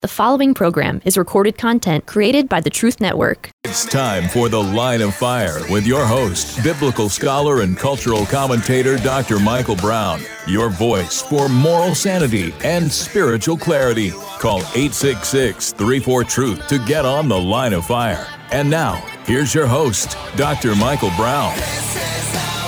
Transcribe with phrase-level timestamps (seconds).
[0.00, 3.50] The following program is recorded content created by the Truth Network.
[3.64, 8.96] It's time for The Line of Fire with your host, biblical scholar and cultural commentator
[8.98, 9.40] Dr.
[9.40, 10.20] Michael Brown.
[10.46, 14.10] Your voice for moral sanity and spiritual clarity.
[14.38, 18.28] Call 866 34 Truth to get on The Line of Fire.
[18.52, 20.76] And now, here's your host, Dr.
[20.76, 21.58] Michael Brown.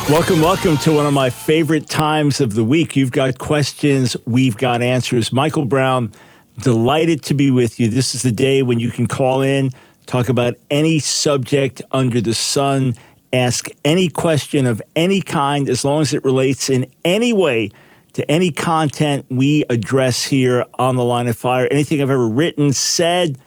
[0.09, 2.97] Welcome, welcome to one of my favorite times of the week.
[2.97, 5.33] You've got questions, we've got answers.
[5.33, 6.11] Michael Brown
[6.59, 7.89] Delighted to be with you.
[7.89, 9.70] This is the day when you can call in,
[10.06, 12.95] talk about any subject under the sun,
[13.33, 17.70] ask any question of any kind, as long as it relates in any way
[18.12, 21.69] to any content we address here on the line of fire.
[21.70, 23.39] Anything I've ever written, said,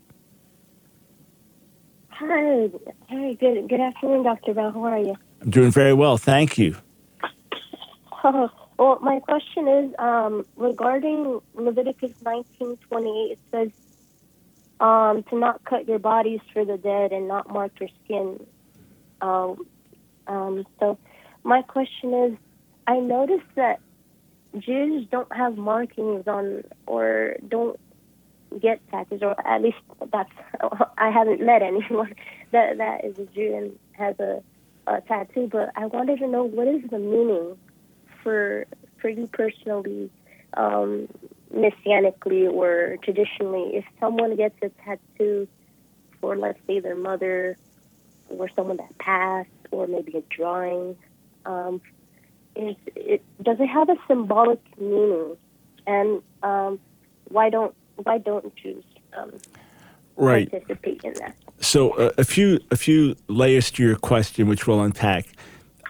[2.09, 2.71] Hi.
[3.09, 4.55] Hey, good good afternoon, Dr.
[4.55, 4.73] Bell.
[4.73, 5.17] How are you?
[5.43, 6.77] I'm doing very well, thank you.
[8.27, 13.33] Oh, well, my question is um, regarding Leviticus 19:28.
[13.33, 13.71] It says
[14.81, 18.45] um, to not cut your bodies for the dead and not mark your skin.
[19.21, 19.67] Um,
[20.27, 20.99] um, so,
[21.43, 22.39] my question is,
[22.87, 23.81] I noticed that
[24.59, 27.79] Jews don't have markings on or don't
[28.61, 29.79] get tattoos, or at least
[30.13, 30.31] that's
[30.99, 32.15] I haven't met anyone
[32.53, 34.43] that that is a Jew and has a,
[34.87, 35.49] a tattoo.
[35.51, 37.57] But I wanted to know what is the meaning
[38.23, 38.67] for
[38.99, 40.11] for you personally,
[40.57, 41.09] um,
[41.55, 45.49] messianically or traditionally, if someone gets a tattoo
[46.21, 47.57] for let's say their mother
[48.31, 50.97] or someone that passed, or maybe a drawing.
[51.45, 51.81] Um,
[52.57, 55.37] is it does it have a symbolic meaning,
[55.87, 56.79] and um,
[57.29, 58.85] why don't why don't Jews
[59.17, 59.33] um,
[60.17, 60.51] right.
[60.51, 61.37] participate in that?
[61.61, 65.27] So uh, a few a few layers to your question, which we'll unpack.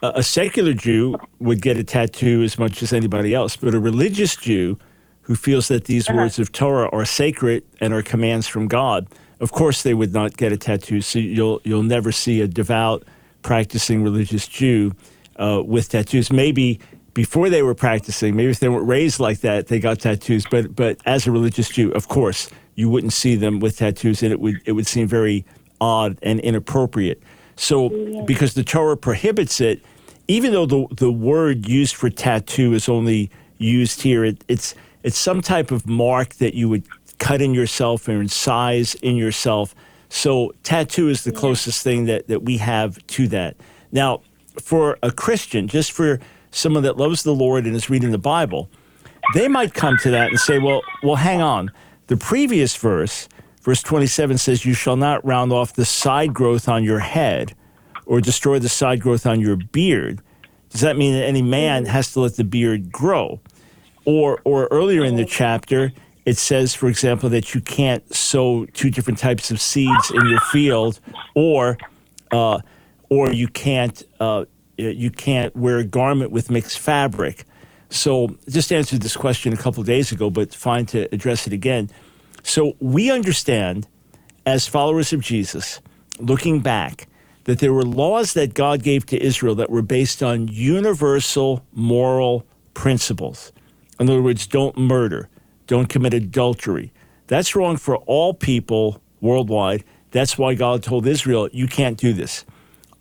[0.02, 3.80] Uh, a secular Jew would get a tattoo as much as anybody else, but a
[3.80, 4.78] religious Jew
[5.22, 6.18] who feels that these uh-huh.
[6.18, 9.08] words of Torah are sacred and are commands from God,
[9.40, 11.00] of course they would not get a tattoo.
[11.00, 13.04] So you'll you'll never see a devout
[13.42, 14.92] practicing religious Jew
[15.36, 16.32] uh, with tattoos.
[16.32, 16.80] Maybe
[17.14, 20.44] before they were practicing, maybe if they weren't raised like that, they got tattoos.
[20.50, 24.32] But but as a religious Jew, of course, you wouldn't see them with tattoos, and
[24.32, 25.44] it would it would seem very
[25.80, 27.22] odd and inappropriate.
[27.56, 29.80] So because the Torah prohibits it,
[30.28, 35.18] even though the the word used for tattoo is only used here, it, it's it's
[35.18, 36.84] some type of mark that you would
[37.18, 39.74] cut in yourself or size in yourself.
[40.08, 43.56] So tattoo is the closest thing that, that we have to that.
[43.92, 44.22] Now,
[44.60, 46.20] for a Christian, just for
[46.50, 48.70] someone that loves the Lord and is reading the Bible,
[49.34, 51.70] they might come to that and say, well, well, hang on.
[52.06, 53.28] The previous verse,
[53.62, 57.54] verse 27 says, You shall not round off the side growth on your head
[58.06, 60.20] or destroy the side growth on your beard.
[60.70, 63.40] Does that mean that any man has to let the beard grow?
[64.04, 65.92] Or, or earlier in the chapter,
[66.26, 70.40] it says, for example, that you can't sow two different types of seeds in your
[70.40, 71.00] field,
[71.34, 71.78] or
[72.32, 72.60] uh,
[73.14, 74.44] or you can't uh,
[74.76, 77.44] you can't wear a garment with mixed fabric.
[77.90, 81.90] So just answered this question a couple days ago, but fine to address it again.
[82.42, 83.86] So we understand,
[84.44, 85.80] as followers of Jesus,
[86.18, 87.06] looking back,
[87.44, 92.44] that there were laws that God gave to Israel that were based on universal moral
[92.72, 93.52] principles.
[94.00, 95.28] In other words, don't murder,
[95.66, 96.92] don't commit adultery.
[97.28, 99.84] That's wrong for all people worldwide.
[100.10, 102.44] That's why God told Israel, you can't do this.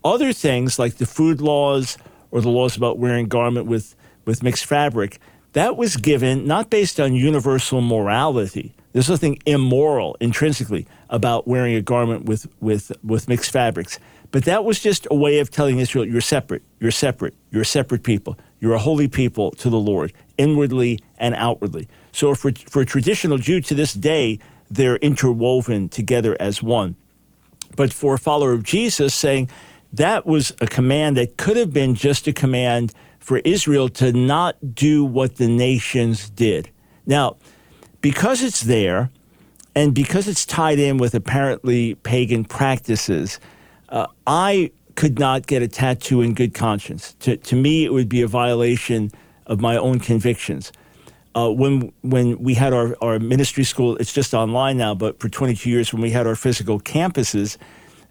[0.03, 1.97] Other things like the food laws
[2.31, 5.19] or the laws about wearing garment with, with mixed fabric,
[5.53, 8.73] that was given not based on universal morality.
[8.91, 13.99] There's nothing immoral intrinsically about wearing a garment with, with, with mixed fabrics.
[14.31, 17.65] But that was just a way of telling Israel, you're separate, you're separate, you're a
[17.65, 21.87] separate people, you're a holy people to the Lord, inwardly and outwardly.
[22.11, 24.39] So for, for a traditional Jew to this day,
[24.71, 26.95] they're interwoven together as one.
[27.75, 29.49] But for a follower of Jesus, saying,
[29.93, 34.75] that was a command that could have been just a command for Israel to not
[34.75, 36.69] do what the nations did.
[37.05, 37.37] Now,
[38.01, 39.11] because it's there
[39.75, 43.39] and because it's tied in with apparently pagan practices,
[43.89, 47.13] uh, I could not get a tattoo in good conscience.
[47.21, 49.11] To, to me, it would be a violation
[49.47, 50.71] of my own convictions.
[51.35, 55.29] Uh, when when we had our, our ministry school, it's just online now, but for
[55.29, 57.57] 22 years, when we had our physical campuses,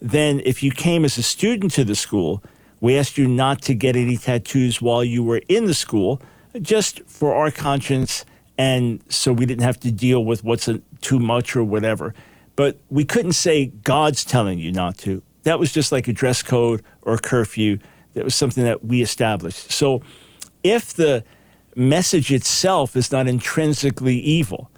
[0.03, 2.43] then if you came as a student to the school,
[2.81, 6.21] we asked you not to get any tattoos while you were in the school,
[6.61, 8.25] just for our conscience
[8.59, 12.15] and so we didn't have to deal with what's a, too much or whatever.
[12.57, 15.23] But we couldn't say God's telling you not to.
[15.45, 17.79] That was just like a dress code or a curfew.
[18.15, 19.73] That was something that we established.
[19.73, 20.03] So
[20.63, 21.25] if the
[21.75, 24.71] message itself is not intrinsically evil,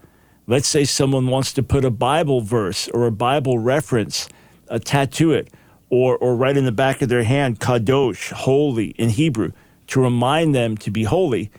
[0.46, 4.28] let's say someone wants to put a Bible verse or a Bible reference,
[4.68, 5.52] uh, tattoo it,
[5.90, 9.52] or, or write in the back of their hand, kadosh, holy in Hebrew,
[9.88, 11.50] to remind them to be holy,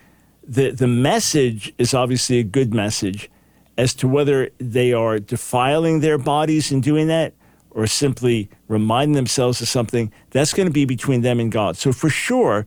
[0.47, 3.29] the, the message is obviously a good message
[3.77, 7.33] as to whether they are defiling their bodies in doing that
[7.71, 11.75] or simply reminding themselves of something, that's going to be between them and God.
[11.75, 12.65] So for sure,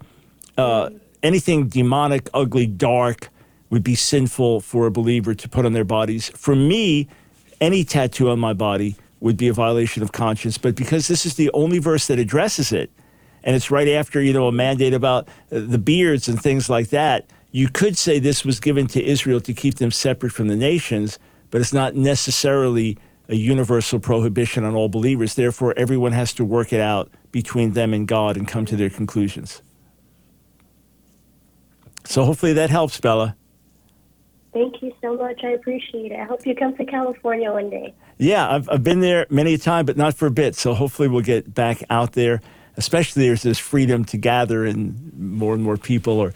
[0.59, 0.91] uh,
[1.23, 3.31] anything demonic, ugly, dark
[3.71, 6.29] would be sinful for a believer to put on their bodies.
[6.29, 7.09] For me,
[7.61, 10.59] any tattoo on my body would be a violation of conscience.
[10.59, 12.91] But because this is the only verse that addresses it,
[13.45, 16.89] and it's right after you know a mandate about uh, the beards and things like
[16.89, 20.57] that, you could say this was given to Israel to keep them separate from the
[20.57, 21.19] nations,
[21.51, 22.99] but it's not necessarily
[23.29, 25.35] a universal prohibition on all believers.
[25.35, 28.91] Therefore, everyone has to work it out between them and God and come to their
[28.91, 29.63] conclusions.
[32.05, 33.37] So hopefully that helps, Bella.
[34.55, 35.45] Thank you so much.
[35.45, 36.19] I appreciate it.
[36.19, 37.95] I hope you come to California one day.
[38.19, 40.57] Yeah, I've, I've been there many a time, but not for a bit.
[40.57, 42.41] So hopefully we'll get back out there.
[42.77, 46.33] Especially there's this freedom to gather, and more and more people are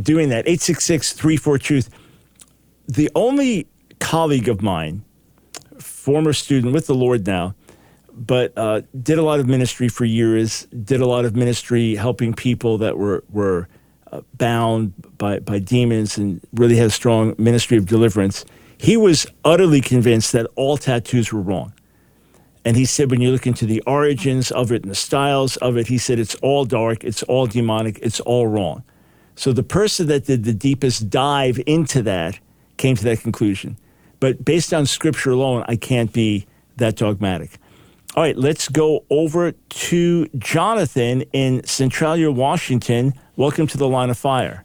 [0.00, 0.46] doing that.
[0.46, 1.90] 866 34 Truth.
[2.86, 3.66] The only
[3.98, 5.04] colleague of mine,
[5.78, 7.54] former student with the Lord now,
[8.12, 12.32] but uh, did a lot of ministry for years, did a lot of ministry helping
[12.32, 13.68] people that were, were
[14.12, 18.44] uh, bound by, by demons and really had a strong ministry of deliverance.
[18.78, 21.72] He was utterly convinced that all tattoos were wrong.
[22.64, 25.76] And he said, when you look into the origins of it and the styles of
[25.76, 28.82] it, he said, it's all dark, it's all demonic, it's all wrong.
[29.36, 32.40] So the person that did the deepest dive into that
[32.76, 33.76] came to that conclusion.
[34.18, 36.46] But based on scripture alone, I can't be
[36.76, 37.58] that dogmatic.
[38.16, 43.12] All right, let's go over to Jonathan in Centralia, Washington.
[43.36, 44.64] Welcome to the line of fire.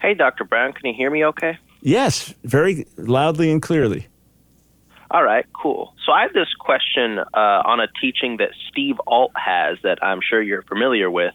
[0.00, 0.44] Hey, Dr.
[0.44, 1.58] Brown, can you hear me okay?
[1.86, 4.08] Yes, very loudly and clearly.
[5.08, 5.94] All right, cool.
[6.04, 10.18] So I have this question uh, on a teaching that Steve Alt has that I'm
[10.20, 11.32] sure you're familiar with.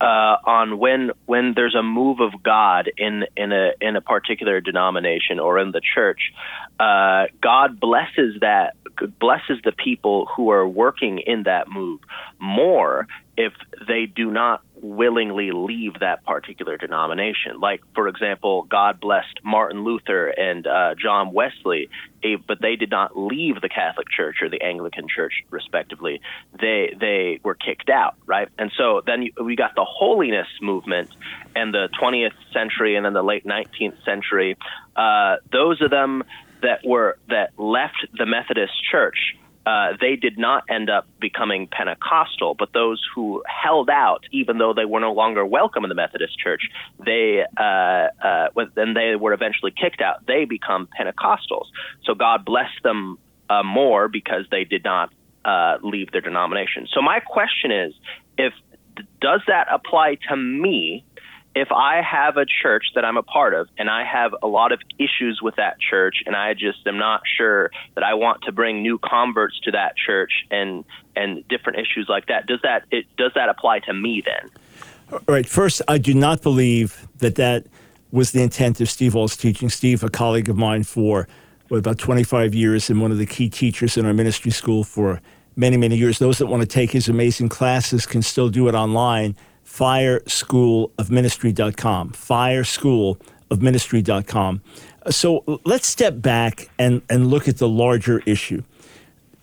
[0.00, 4.62] Uh, on when when there's a move of God in in a in a particular
[4.62, 6.32] denomination or in the church,
[6.80, 8.74] uh, God blesses that
[9.20, 12.00] blesses the people who are working in that move
[12.38, 13.06] more
[13.36, 13.52] if
[13.86, 17.60] they do not willingly leave that particular denomination.
[17.60, 21.88] Like, for example, God blessed Martin Luther and uh, John Wesley,
[22.46, 26.20] but they did not leave the Catholic Church or the Anglican Church, respectively.
[26.60, 28.48] They they were kicked out, right?
[28.58, 31.10] And so then we got the holiness movement
[31.56, 34.56] in the 20th century and then the late 19th century.
[34.96, 36.22] Uh, those of them
[36.62, 42.54] that were that left the Methodist Church uh, they did not end up becoming Pentecostal,
[42.54, 46.38] but those who held out, even though they were no longer welcome in the Methodist
[46.38, 46.62] Church,
[47.04, 50.26] they uh, uh, then they were eventually kicked out.
[50.26, 51.66] They become Pentecostals.
[52.04, 53.18] So God blessed them
[53.48, 55.12] uh, more because they did not
[55.44, 56.88] uh, leave their denomination.
[56.92, 57.94] So my question is,
[58.36, 58.52] if
[59.20, 61.04] does that apply to me
[61.54, 64.72] if I have a church that I'm a part of and I have a lot
[64.72, 68.52] of issues with that church and I just am not sure that I want to
[68.52, 70.84] bring new converts to that church and
[71.14, 74.50] and different issues like that, does that it does that apply to me then?
[75.12, 75.46] All right.
[75.46, 77.66] First, I do not believe that that
[78.12, 79.68] was the intent of Steve Alt's teaching.
[79.68, 81.28] Steve, a colleague of mine for
[81.68, 85.20] what, about 25 years and one of the key teachers in our ministry school for
[85.54, 86.18] many, many years.
[86.18, 89.36] Those that want to take his amazing classes can still do it online
[89.72, 92.10] fireschoolofministry.com.
[92.10, 94.62] Fireschoolofministry.com.
[95.10, 98.62] So let's step back and, and look at the larger issue.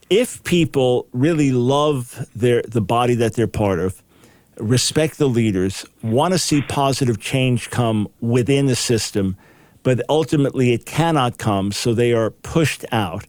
[0.09, 4.01] If people really love their the body that they're part of,
[4.57, 9.37] respect the leaders, want to see positive change come within the system,
[9.83, 13.25] but ultimately it cannot come, so they are pushed out.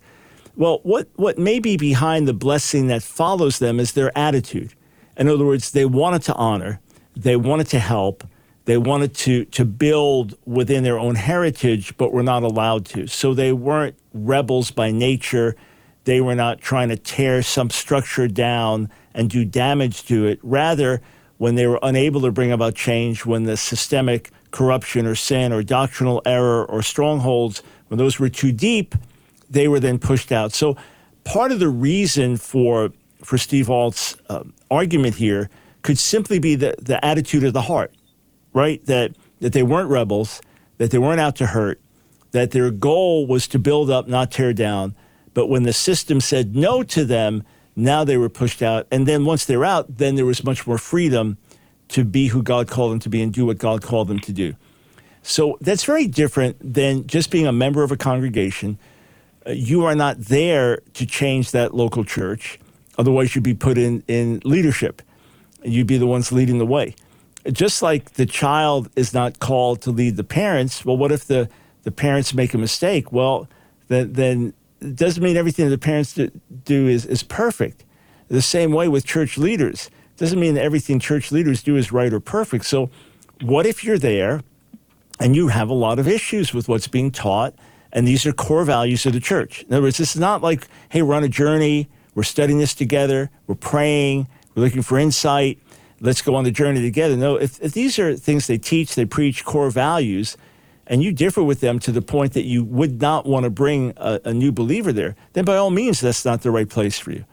[0.56, 4.74] Well, what, what may be behind the blessing that follows them is their attitude.
[5.16, 6.80] In other words, they wanted to honor,
[7.22, 8.24] they wanted to help,
[8.64, 13.06] they wanted to, to build within their own heritage, but were not allowed to.
[13.06, 15.56] So they weren't rebels by nature.
[16.04, 20.38] They were not trying to tear some structure down and do damage to it.
[20.42, 21.00] Rather,
[21.38, 25.62] when they were unable to bring about change, when the systemic corruption or sin or
[25.62, 28.94] doctrinal error or strongholds, when those were too deep,
[29.48, 30.52] they were then pushed out.
[30.52, 30.76] So
[31.24, 35.50] part of the reason for for Steve Alt's uh, argument here
[35.82, 37.94] could simply be the, the attitude of the heart,
[38.52, 38.84] right?
[38.86, 40.40] That, that they weren't rebels,
[40.78, 41.80] that they weren't out to hurt,
[42.32, 44.94] that their goal was to build up, not tear down.
[45.34, 47.44] But when the system said no to them,
[47.76, 48.86] now they were pushed out.
[48.90, 51.38] And then once they're out, then there was much more freedom
[51.88, 54.32] to be who God called them to be and do what God called them to
[54.32, 54.54] do.
[55.22, 58.78] So that's very different than just being a member of a congregation.
[59.46, 62.58] Uh, you are not there to change that local church.
[62.98, 65.02] Otherwise, you'd be put in, in leadership.
[65.62, 66.94] You'd be the ones leading the way.
[67.50, 71.48] Just like the child is not called to lead the parents, well, what if the,
[71.82, 73.12] the parents make a mistake?
[73.12, 73.48] Well,
[73.88, 76.18] then, then it doesn't mean everything the parents
[76.64, 77.84] do, is, is perfect.
[78.28, 79.90] The same way with church leaders.
[80.16, 82.66] Doesn't mean everything church leaders do is right or perfect.
[82.66, 82.90] So,
[83.40, 84.42] what if you're there
[85.18, 87.54] and you have a lot of issues with what's being taught?
[87.92, 89.62] And these are core values of the church.
[89.62, 92.74] In other words, this is not like, hey, we're on a journey, we're studying this
[92.74, 94.28] together, we're praying,
[94.60, 95.58] we're looking for insight,
[96.00, 97.16] let's go on the journey together.
[97.16, 100.36] No, if, if these are things they teach, they preach core values,
[100.86, 103.94] and you differ with them to the point that you would not want to bring
[103.96, 107.12] a, a new believer there, then by all means, that's not the right place for
[107.12, 107.24] you.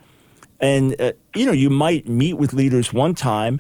[0.60, 3.60] And, uh, you know, you might meet with leaders one time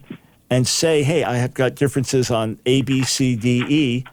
[0.49, 4.05] and say, hey, I have got differences on A, B, C, D, E,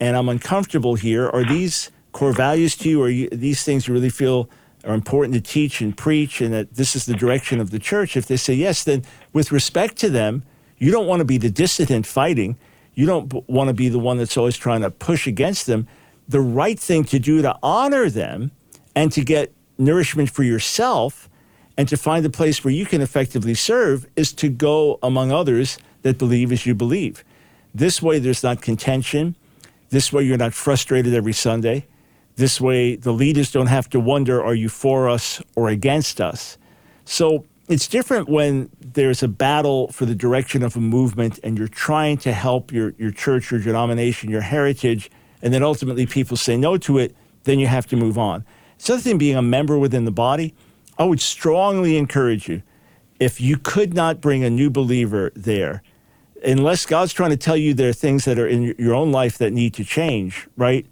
[0.00, 1.28] and I'm uncomfortable here.
[1.28, 3.02] Are these core values to you?
[3.02, 4.50] Or you, these things you really feel
[4.86, 8.16] are important to teach and preach and that this is the direction of the church?
[8.16, 9.02] If they say yes, then
[9.32, 10.44] with respect to them,
[10.78, 12.56] you don't want to be the dissident fighting
[12.96, 15.86] you don't want to be the one that's always trying to push against them.
[16.28, 18.50] The right thing to do to honor them
[18.96, 21.28] and to get nourishment for yourself
[21.76, 25.78] and to find a place where you can effectively serve is to go among others
[26.02, 27.22] that believe as you believe.
[27.74, 29.36] This way, there's not contention.
[29.90, 31.86] This way, you're not frustrated every Sunday.
[32.36, 36.58] This way, the leaders don't have to wonder are you for us or against us?
[37.04, 41.66] So, it's different when there's a battle for the direction of a movement and you're
[41.66, 45.10] trying to help your, your church, your denomination, your heritage,
[45.42, 48.44] and then ultimately people say no to it, then you have to move on.
[48.76, 50.54] It's other thing being a member within the body.
[50.98, 52.62] I would strongly encourage you,
[53.18, 55.82] if you could not bring a new believer there,
[56.44, 59.38] unless God's trying to tell you there are things that are in your own life
[59.38, 60.86] that need to change, right?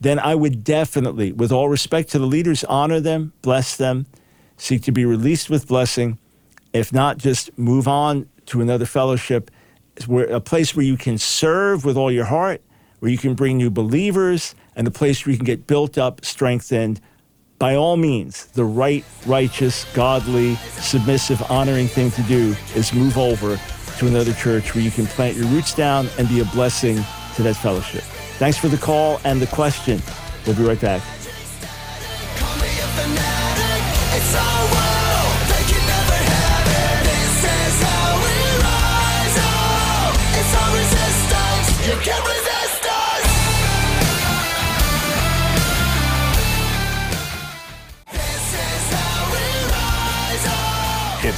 [0.00, 4.06] Then I would definitely, with all respect to the leaders, honor them, bless them,
[4.56, 6.18] seek to be released with blessing.
[6.72, 9.50] If not, just move on to another fellowship,
[10.06, 12.62] where, a place where you can serve with all your heart,
[13.00, 16.24] where you can bring new believers, and a place where you can get built up,
[16.24, 17.00] strengthened.
[17.58, 23.60] By all means, the right, righteous, godly, submissive, honoring thing to do is move over
[23.98, 27.04] to another church where you can plant your roots down and be a blessing
[27.34, 28.04] to that fellowship.
[28.40, 30.00] Thanks for the call and the question.
[30.46, 31.02] We'll be right back.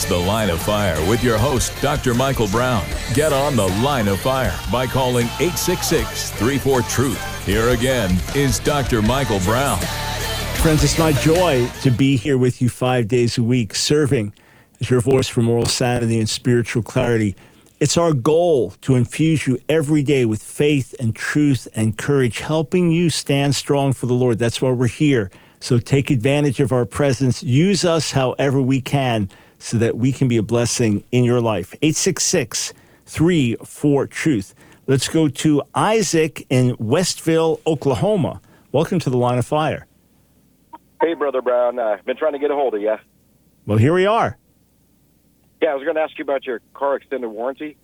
[0.03, 2.13] It's The Line of Fire with your host, Dr.
[2.13, 2.85] Michael Brown.
[3.15, 7.47] Get on The Line of Fire by calling 866 34 Truth.
[7.47, 9.01] Here again is Dr.
[9.01, 9.79] Michael Brown.
[10.57, 14.33] Friends, it's my joy to be here with you five days a week, serving
[14.81, 17.37] as your voice for moral sanity and spiritual clarity.
[17.79, 22.91] It's our goal to infuse you every day with faith and truth and courage, helping
[22.91, 24.41] you stand strong for the Lord.
[24.41, 25.31] That's why we're here.
[25.61, 27.45] So take advantage of our presence.
[27.45, 29.31] Use us however we can
[29.62, 31.73] so that we can be a blessing in your life.
[31.83, 32.75] 866
[33.07, 34.54] 34 Truth.
[34.88, 38.40] Let's go to Isaac in Westville, Oklahoma.
[38.73, 39.87] Welcome to the line of fire.
[41.00, 41.78] Hey, Brother Brown.
[41.78, 42.97] I've uh, been trying to get a hold of you.
[43.64, 44.37] Well, here we are.
[45.61, 47.76] Yeah, I was going to ask you about your car extended warranty.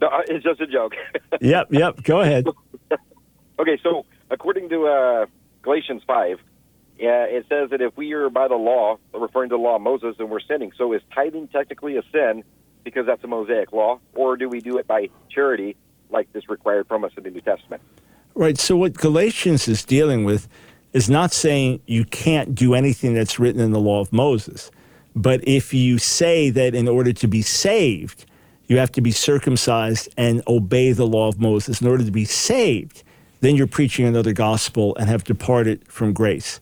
[0.00, 0.92] No, uh, it's just a joke.
[1.40, 2.00] yep, yep.
[2.04, 2.46] Go ahead.
[3.58, 5.26] okay, so according to uh,
[5.62, 6.38] Galatians 5,
[6.98, 9.82] yeah, it says that if we are by the law, referring to the law of
[9.82, 10.72] Moses, then we're sinning.
[10.76, 12.42] So is tithing technically a sin
[12.82, 15.76] because that's a Mosaic law, or do we do it by charity
[16.10, 17.82] like this required from us in the New Testament?
[18.34, 18.58] Right.
[18.58, 20.48] So what Galatians is dealing with
[20.92, 24.70] is not saying you can't do anything that's written in the law of Moses.
[25.14, 28.24] But if you say that in order to be saved,
[28.66, 32.24] you have to be circumcised and obey the law of Moses in order to be
[32.24, 33.02] saved,
[33.40, 36.60] then you're preaching another gospel and have departed from grace.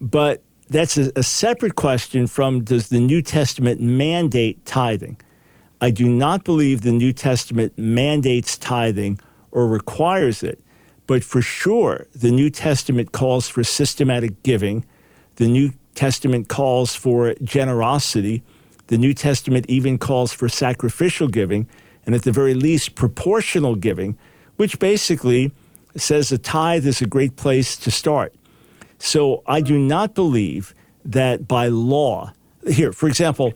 [0.00, 5.20] But that's a, a, separate question from does the New Testament mandate tithing?
[5.80, 10.60] I do not believe the New Testament mandates tithing or requires it,
[11.06, 14.84] but for sure, the New Testament calls for systematic giving.
[15.36, 18.42] The New Testament calls for generosity.
[18.88, 21.68] The New Testament even calls for sacrificial giving,
[22.04, 24.18] and at the very least, proportional giving,
[24.56, 25.52] which basically
[25.96, 28.34] says a tithe is a great place to start.
[28.98, 30.74] So I do not believe
[31.04, 32.32] that by law,
[32.66, 33.54] here, for example,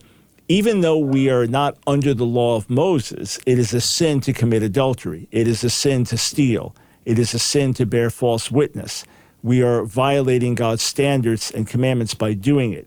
[0.49, 4.33] even though we are not under the law of Moses, it is a sin to
[4.33, 5.29] commit adultery.
[5.31, 6.75] It is a sin to steal.
[7.05, 9.05] It is a sin to bear false witness.
[9.43, 12.87] We are violating God's standards and commandments by doing it.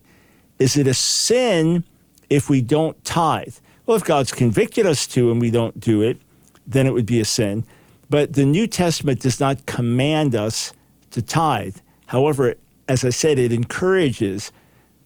[0.59, 1.83] Is it a sin
[2.29, 3.55] if we don't tithe?
[3.85, 6.19] Well, if God's convicted us to and we don't do it,
[6.65, 7.65] then it would be a sin.
[8.09, 10.73] But the New Testament does not command us
[11.11, 11.77] to tithe.
[12.07, 12.55] However,
[12.87, 14.51] as I said, it encourages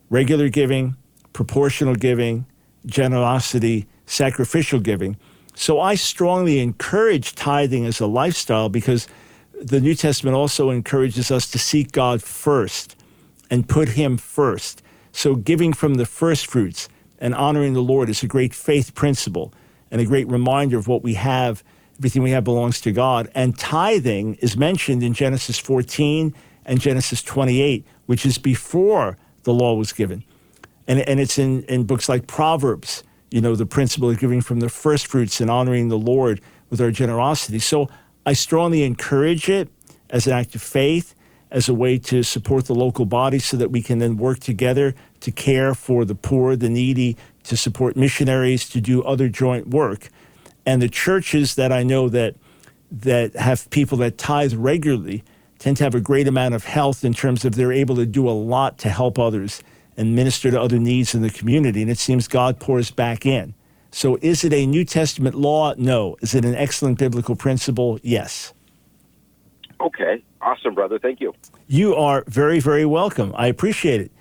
[0.10, 0.96] regular giving,
[1.34, 2.46] proportional giving,
[2.86, 5.18] generosity, sacrificial giving.
[5.56, 9.08] So I strongly encourage tithing as a lifestyle because
[9.62, 12.96] the New Testament also encourages us to seek God first
[13.50, 14.82] and put Him first.
[15.12, 16.88] So giving from the first fruits
[17.20, 19.54] and honoring the Lord is a great faith principle
[19.92, 21.64] and a great reminder of what we have.
[21.98, 23.30] Everything we have belongs to God.
[23.36, 26.34] And tithing is mentioned in Genesis 14
[26.70, 30.24] and Genesis 28, which is before the law was given.
[30.88, 34.60] And, and it's in, in books like Proverbs, you know, the principle of giving from
[34.60, 37.58] the first fruits and honoring the Lord with our generosity.
[37.58, 37.90] So
[38.24, 39.68] I strongly encourage it
[40.12, 41.16] as an act of faith,
[41.50, 44.94] as a way to support the local body so that we can then work together
[45.22, 50.10] to care for the poor, the needy, to support missionaries, to do other joint work.
[50.68, 52.36] And the churches that I know that
[52.92, 55.24] that have people that tithe regularly
[55.60, 58.28] tend to have a great amount of health in terms of they're able to do
[58.28, 59.62] a lot to help others
[59.98, 61.82] and minister to other needs in the community.
[61.82, 63.54] And it seems God pours back in.
[63.92, 65.74] So is it a New Testament law?
[65.78, 66.16] No.
[66.22, 68.00] Is it an excellent biblical principle?
[68.02, 68.54] Yes.
[69.82, 70.24] Okay.
[70.42, 71.00] Awesome, brother.
[71.00, 71.34] Thank you.
[71.68, 73.34] You are very, very welcome.
[73.36, 74.12] I appreciate it.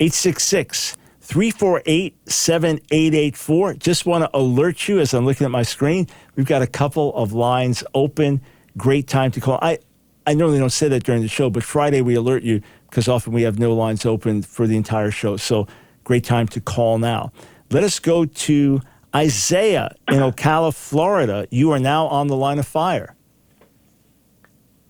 [0.00, 3.74] 866 348 7884.
[3.74, 6.08] Just want to alert you as I'm looking at my screen.
[6.34, 8.40] We've got a couple of lines open.
[8.76, 9.58] Great time to call.
[9.62, 9.78] I,
[10.26, 13.32] I normally don't say that during the show, but Friday we alert you because often
[13.32, 15.36] we have no lines open for the entire show.
[15.36, 15.66] So
[16.04, 17.32] great time to call now.
[17.70, 18.80] Let us go to
[19.14, 21.46] Isaiah in Ocala, Florida.
[21.50, 23.14] You are now on the line of fire.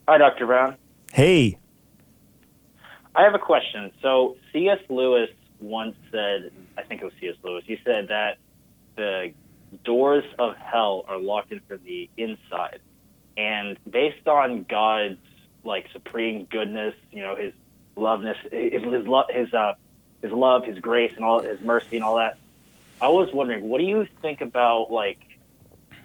[0.08, 0.46] Hi, Dr.
[0.46, 0.76] Brown.
[1.12, 1.58] Hey.
[3.14, 3.92] I have a question.
[4.02, 4.78] So, C.S.
[4.88, 7.36] Lewis once said, I think it was C.S.
[7.42, 8.38] Lewis, he said that
[8.96, 9.32] the
[9.84, 12.80] doors of hell are locked in from the inside.
[13.36, 15.18] And based on God's
[15.64, 17.52] like supreme goodness, you know, his
[17.96, 19.74] loveness, his his, his uh
[20.22, 22.36] his love, his grace, and all his mercy and all that.
[23.00, 25.18] I was wondering, what do you think about like?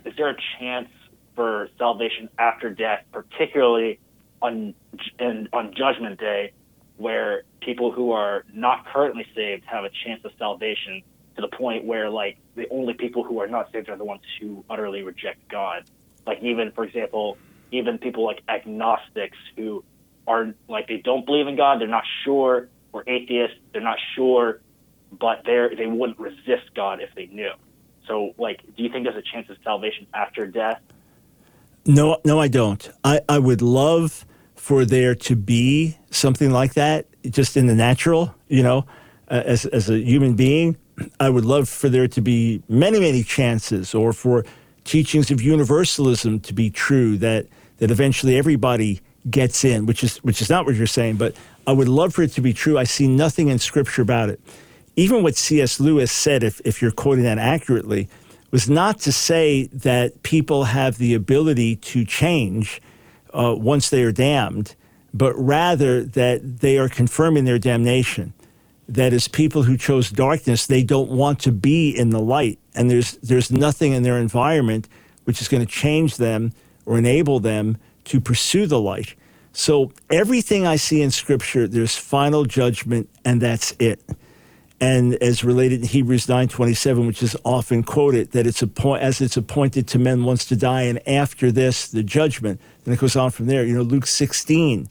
[0.06, 0.90] Is there a chance
[1.36, 4.00] for salvation after death, particularly
[4.42, 4.74] on
[5.20, 6.54] in, on Judgment Day,
[6.98, 11.02] where people who are not currently saved have a chance of salvation
[11.36, 14.22] to the point where like the only people who are not saved are the ones
[14.40, 15.84] who utterly reject God.
[16.26, 17.38] Like even for example,
[17.72, 19.84] even people like agnostics who
[20.28, 24.62] are like they don't believe in God, they're not sure, or atheists, they're not sure,
[25.12, 27.52] but they're they wouldn't resist God if they knew.
[28.08, 30.82] So like, do you think there's a chance of salvation after death?
[31.86, 32.90] No, no, I don't.
[33.04, 38.34] I, I would love for there to be something like that, just in the natural,
[38.48, 38.86] you know,
[39.30, 40.78] uh, as, as a human being.
[41.20, 44.46] I would love for there to be many, many chances, or for
[44.86, 50.42] teachings of universalism to be true, that, that eventually everybody gets in, which is, which
[50.42, 51.36] is not what you're saying, but
[51.68, 52.78] I would love for it to be true.
[52.78, 54.40] I see nothing in Scripture about it.
[54.96, 55.80] Even what C.S.
[55.80, 58.08] Lewis said, if, if you're quoting that accurately,
[58.52, 62.82] was not to say that people have the ability to change
[63.34, 64.76] uh, once they are damned,
[65.14, 68.34] but rather that they are confirming their damnation.
[68.88, 72.90] That as people who chose darkness, they don't want to be in the light, and
[72.90, 74.88] there's there's nothing in their environment
[75.24, 76.54] which is going to change them
[76.86, 79.16] or enable them to pursue the light.
[79.54, 84.02] So everything I see in Scripture, there's final judgment, and that's it.
[84.82, 89.22] And as related in Hebrews 9:27 which is often quoted that it's a point as
[89.22, 92.60] it's appointed to men once to die and after this the judgment.
[92.84, 93.66] And it goes on from there.
[93.66, 94.88] You know Luke 16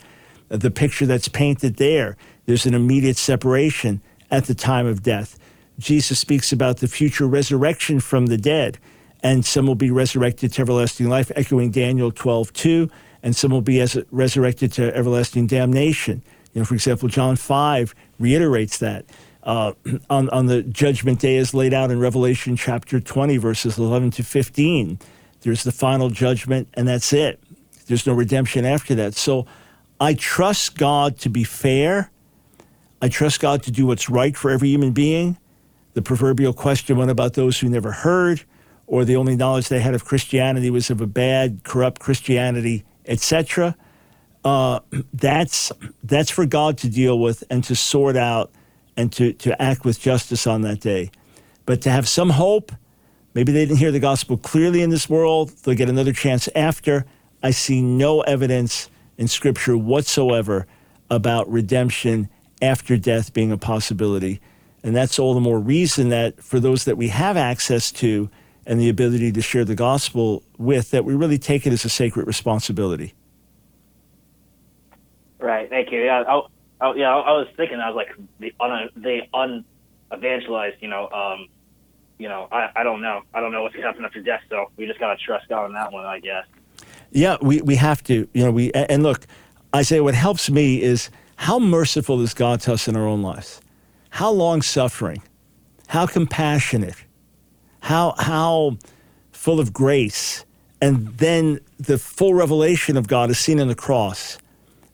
[0.51, 5.39] uh, the picture that's painted there there's an immediate separation at the time of death
[5.79, 8.79] Jesus speaks about the future resurrection from the dead
[9.23, 12.91] and some will be resurrected to everlasting life echoing Daniel 12:2
[13.23, 17.95] and some will be as resurrected to everlasting damnation you know for example John 5
[18.19, 19.05] reiterates that
[19.45, 19.73] uh,
[20.11, 24.25] on, on the judgment day is laid out in Revelation chapter 20, verses 11 to
[24.25, 24.99] 15.
[25.43, 27.39] There's the final judgment, and that's it.
[27.87, 29.15] There's no redemption after that.
[29.15, 29.47] So
[30.01, 32.11] I trust God to be fair.
[33.05, 35.37] I trust God to do what's right for every human being.
[35.93, 38.45] The proverbial question what about those who never heard,
[38.87, 43.77] or the only knowledge they had of Christianity was of a bad, corrupt Christianity, etc.
[44.43, 44.81] uh,
[45.13, 45.71] that's
[46.03, 48.51] that's for God to deal with and to sort out
[48.97, 51.11] and to, to act with justice on that day.
[51.67, 52.73] But to have some hope,
[53.35, 57.05] maybe they didn't hear the gospel clearly in this world, they'll get another chance after.
[57.43, 58.89] I see no evidence
[59.19, 60.67] in Scripture whatsoever
[61.11, 62.31] about redemption
[62.63, 64.41] after death being a possibility.
[64.83, 68.29] And that's all the more reason that for those that we have access to
[68.67, 71.89] and the ability to share the gospel with, that we really take it as a
[71.89, 73.15] sacred responsibility.
[75.39, 75.69] Right.
[75.69, 76.03] Thank you.
[76.03, 76.23] Yeah.
[76.27, 76.41] I,
[76.81, 77.15] I, yeah.
[77.15, 77.79] I was thinking.
[77.79, 78.09] I was like
[78.41, 79.21] the un, the
[80.13, 80.81] unevangelized.
[80.81, 81.09] You know.
[81.11, 81.49] Um,
[82.19, 82.49] you know.
[82.51, 83.23] I, I don't know.
[83.35, 84.41] I don't know what's to happen after death.
[84.49, 86.07] So we just gotta trust God on that one.
[86.07, 86.47] I guess.
[87.11, 87.37] Yeah.
[87.43, 88.27] We we have to.
[88.33, 88.51] You know.
[88.51, 89.27] We and look.
[89.75, 93.23] I say what helps me is how merciful is God to us in our own
[93.23, 93.61] lives.
[94.11, 95.23] How long suffering.
[95.89, 96.97] How compassionate.
[97.81, 98.79] How how
[99.33, 100.45] full of grace.
[100.81, 104.39] And then the full revelation of God is seen in the cross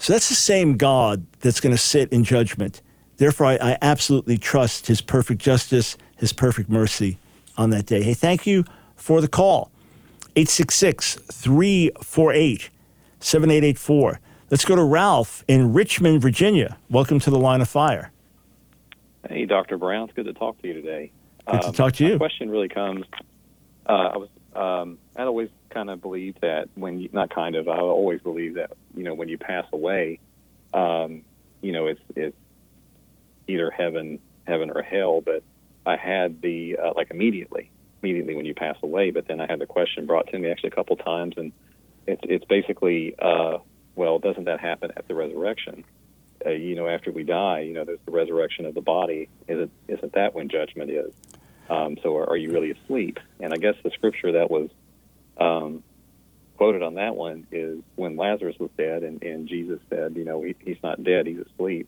[0.00, 2.80] so that's the same God that's going to sit in judgment.
[3.18, 7.18] Therefore, I, I, absolutely trust his perfect justice, his perfect mercy
[7.58, 8.02] on that day.
[8.02, 8.64] Hey, thank you
[8.96, 9.70] for the call.
[10.36, 12.70] 866 348
[13.20, 14.20] 7884.
[14.50, 16.76] Let's go to Ralph in Richmond, Virginia.
[16.90, 18.10] Welcome to the line of fire.
[19.28, 19.78] Hey, Dr.
[19.78, 20.04] Brown.
[20.08, 21.12] It's good to talk to you today.
[21.46, 22.12] Good um, to talk to you.
[22.12, 23.06] My question really comes
[23.86, 27.68] uh, I was um, I'd always kind of believe that when you, not kind of,
[27.68, 30.18] I always believe that you know when you pass away,
[30.74, 31.22] um,
[31.60, 32.36] you know it's it's
[33.46, 35.20] either heaven, heaven or hell.
[35.20, 35.42] But
[35.86, 37.70] I had the uh, like immediately,
[38.02, 39.10] immediately when you pass away.
[39.10, 41.52] But then I had the question brought to me actually a couple times, and
[42.06, 43.58] it's it's basically, uh,
[44.00, 45.84] well, doesn't that happen at the resurrection?
[46.44, 49.28] Uh, you know, after we die, you know, there's the resurrection of the body.
[49.46, 51.12] Is it isn't that when judgment is?
[51.68, 53.20] Um, so are, are, you really asleep?
[53.40, 54.70] And I guess the scripture that was
[55.36, 55.84] um,
[56.56, 60.42] quoted on that one is when Lazarus was dead, and, and Jesus said, you know,
[60.42, 61.86] he, he's not dead, he's asleep.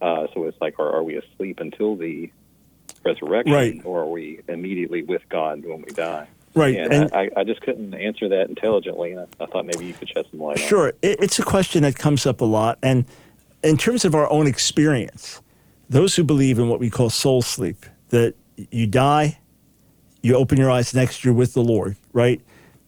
[0.00, 2.30] Uh, so it's like, are, are we asleep until the
[3.04, 3.80] resurrection, right.
[3.84, 6.28] or are we immediately with God when we die?
[6.54, 6.76] Right.
[6.76, 9.92] And, and I, I, just couldn't answer that intelligently, and I, I thought maybe you
[9.92, 10.88] could shed some light sure.
[10.88, 11.18] on it.
[11.20, 12.78] It's a question that comes up a lot.
[12.82, 13.04] And
[13.62, 15.40] in terms of our own experience,
[15.88, 18.34] those who believe in what we call soul sleep, that
[18.70, 19.38] you die,
[20.22, 22.40] you open your eyes next year with the Lord, right?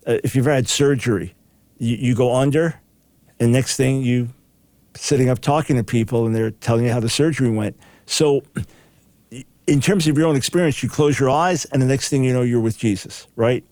[0.06, 1.34] Uh, if you've ever had surgery,
[1.78, 2.80] you, you go under,
[3.38, 4.30] and next thing you
[4.94, 7.78] sitting up talking to people and they're telling you how the surgery went.
[8.06, 8.42] So,
[9.70, 12.32] in terms of your own experience, you close your eyes, and the next thing you
[12.32, 13.64] know, you're with Jesus, right?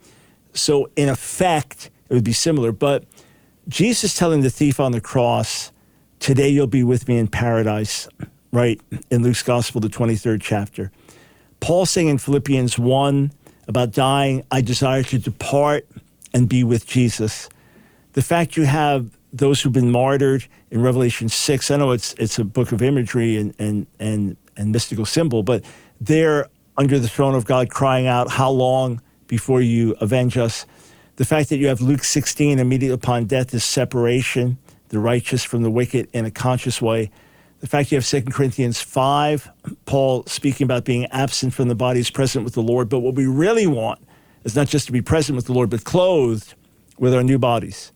[0.55, 2.73] So, in effect, it would be similar.
[2.73, 3.05] But
[3.69, 5.73] Jesus telling the thief on the cross,
[6.21, 8.09] Today you'll be with me in paradise,
[8.53, 8.81] right?
[9.11, 10.91] In Luke's Gospel, the 23rd chapter.
[11.61, 13.33] Paul saying in Philippians 1
[13.69, 15.87] about dying, I desire to depart
[16.35, 17.49] and be with Jesus.
[18.15, 22.39] The fact you have those who've been martyred in Revelation 6, I know it's, it's
[22.39, 25.65] a book of imagery and, and, and, and mystical symbol, but
[26.01, 30.67] they're under the throne of God crying out, How long before you avenge us?
[31.17, 34.59] The fact that you have Luke 16, immediately upon death, is separation,
[34.91, 37.11] the righteous from the wicked in a conscious way
[37.61, 39.51] the fact you have 2 Corinthians 5,
[39.85, 42.89] Paul speaking about being absent from the body is present with the Lord.
[42.89, 44.01] But what we really want
[44.45, 46.55] is not just to be present with the Lord, but clothed
[46.99, 47.93] with our new bodies.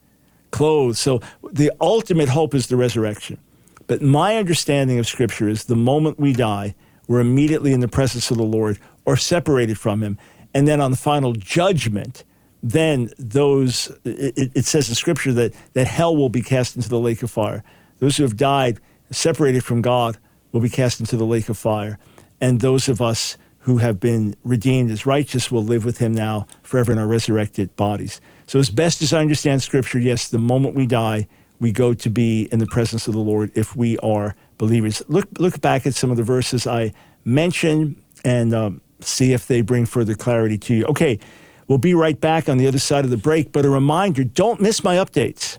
[0.51, 0.99] Clothed.
[0.99, 1.21] So
[1.53, 3.39] the ultimate hope is the resurrection.
[3.87, 6.75] But my understanding of Scripture is the moment we die,
[7.09, 10.19] we're immediately in the presence of the Lord or separated from Him.
[10.55, 12.25] And then on the final judgment,
[12.63, 17.01] then those, it, it says in Scripture that, that hell will be cast into the
[17.01, 17.65] lake of fire.
[17.99, 18.79] Those who have died,
[19.11, 20.19] separated from God
[20.53, 21.99] will be cast into the lake of fire.
[22.41, 26.47] And those of us who have been redeemed as righteous will live with him now
[26.63, 28.21] forever in our resurrected bodies.
[28.47, 31.29] So, as best as I understand Scripture, yes, the moment we die,
[31.61, 35.03] we go to be in the presence of the Lord if we are believers.
[35.09, 36.93] Look, look back at some of the verses I
[37.25, 40.85] mentioned and um, see if they bring further clarity to you.
[40.85, 41.19] Okay,
[41.67, 44.61] we'll be right back on the other side of the break, but a reminder don't
[44.61, 45.59] miss my updates.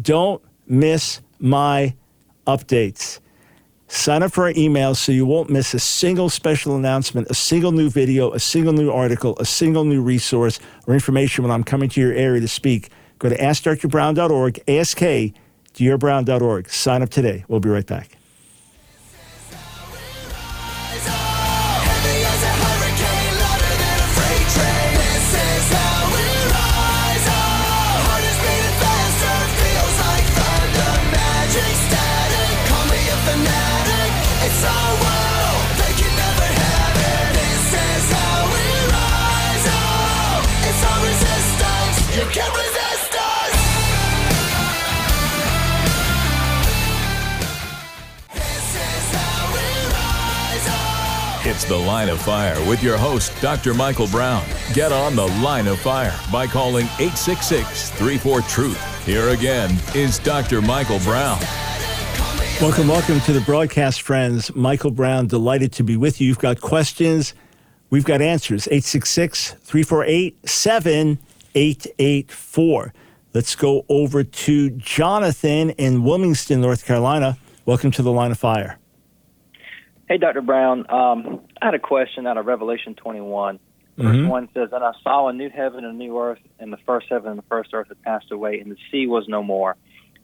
[0.00, 1.96] Don't miss my
[2.46, 3.18] updates.
[3.88, 7.72] Sign up for our emails so you won't miss a single special announcement, a single
[7.72, 11.88] new video, a single new article, a single new resource or information when I'm coming
[11.88, 12.90] to your area to speak.
[13.18, 16.70] Go to askdrbrown.org, askdrbrown.org.
[16.70, 17.44] Sign up today.
[17.48, 18.15] We'll be right back.
[51.68, 53.74] The Line of Fire with your host, Dr.
[53.74, 54.46] Michael Brown.
[54.72, 59.04] Get on The Line of Fire by calling 866 34 Truth.
[59.04, 60.62] Here again is Dr.
[60.62, 61.40] Michael Brown.
[62.60, 64.54] Welcome, welcome to the broadcast, friends.
[64.54, 66.28] Michael Brown, delighted to be with you.
[66.28, 67.34] You've got questions,
[67.90, 68.68] we've got answers.
[68.68, 72.94] 866 348 7884.
[73.34, 77.36] Let's go over to Jonathan in Wilmington, North Carolina.
[77.64, 78.78] Welcome to the line of fire.
[80.08, 80.42] Hey, Dr.
[80.42, 80.88] Brown.
[80.88, 83.58] Um, I had a question out of Revelation 21.
[83.96, 84.28] Verse Mhm.
[84.28, 87.06] 1 says, And I saw a new heaven and a new earth, and the first
[87.08, 89.76] heaven and the first earth had passed away, and the sea was no more.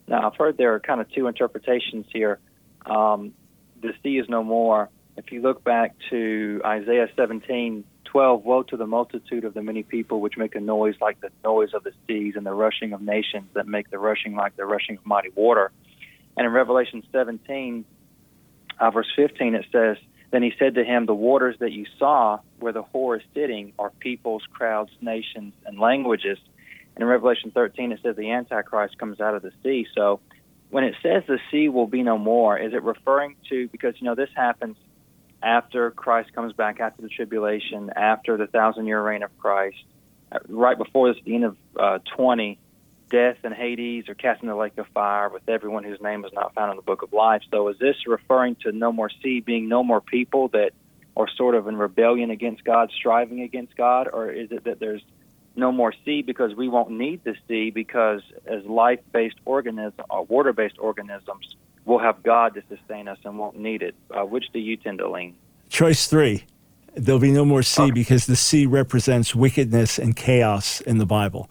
[0.06, 2.38] Now, I've heard there are kind of two interpretations here.
[2.84, 3.32] Um,
[3.80, 4.90] the sea is no more.
[5.16, 9.82] If you look back to Isaiah 17, 12, Woe to the multitude of the many
[9.82, 13.00] people which make a noise like the noise of the seas, and the rushing of
[13.00, 15.70] nations that make the rushing like the rushing of mighty water.
[16.36, 17.86] And in Revelation 17,
[18.78, 19.96] uh, verse 15, it says,
[20.32, 23.74] Then he said to him, The waters that you saw where the whore is sitting
[23.78, 26.38] are peoples, crowds, nations, and languages.
[26.96, 29.86] And in Revelation 13, it says the Antichrist comes out of the sea.
[29.94, 30.20] So
[30.70, 34.06] when it says the sea will be no more, is it referring to, because, you
[34.06, 34.76] know, this happens
[35.42, 39.76] after Christ comes back, after the tribulation, after the thousand year reign of Christ,
[40.30, 42.58] uh, right before this, the end of uh, 20,
[43.12, 46.32] death and Hades are cast in the lake of fire with everyone whose name is
[46.32, 47.42] not found in the book of life.
[47.50, 50.72] So is this referring to no more sea being no more people that
[51.14, 55.02] are sort of in rebellion against God, striving against God, or is it that there's
[55.54, 60.78] no more sea because we won't need the sea because as life-based organisms or water-based
[60.78, 63.94] organisms, we'll have God to sustain us and won't need it.
[64.10, 65.36] Uh, which do you tend to lean?
[65.68, 66.46] Choice three
[66.94, 71.48] there'll be no more sea because the sea represents wickedness and chaos in the Bible.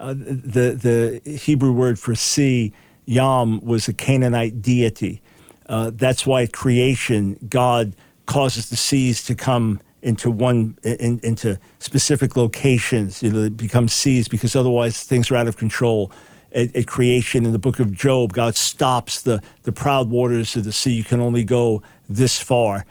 [0.00, 2.72] Uh, the, the Hebrew word for sea,
[3.06, 5.22] Yam, was a Canaanite deity.
[5.68, 7.94] Uh, that's why creation, God
[8.26, 13.22] causes the seas to come into one in, into specific locations.
[13.22, 16.12] You know, they become seas because otherwise things are out of control.
[16.52, 20.64] At, at creation, in the book of Job, God stops the the proud waters of
[20.64, 20.92] the sea.
[20.92, 22.84] You can only go this far.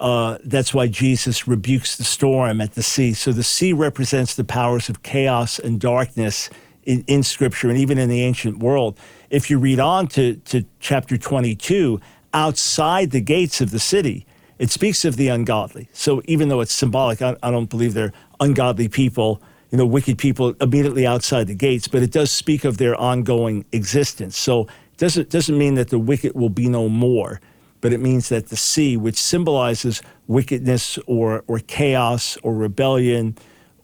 [0.00, 3.12] Uh, that's why Jesus rebukes the storm at the sea.
[3.12, 6.48] So the sea represents the powers of chaos and darkness
[6.84, 8.98] in, in Scripture and even in the ancient world.
[9.28, 12.00] If you read on to, to chapter 22,
[12.32, 14.26] outside the gates of the city,
[14.58, 15.90] it speaks of the ungodly.
[15.92, 20.16] So even though it's symbolic, I, I don't believe they're ungodly people, you know, wicked
[20.16, 24.38] people immediately outside the gates, but it does speak of their ongoing existence.
[24.38, 27.38] So it doesn't, doesn't mean that the wicked will be no more
[27.80, 33.36] but it means that the sea, which symbolizes wickedness or, or chaos or rebellion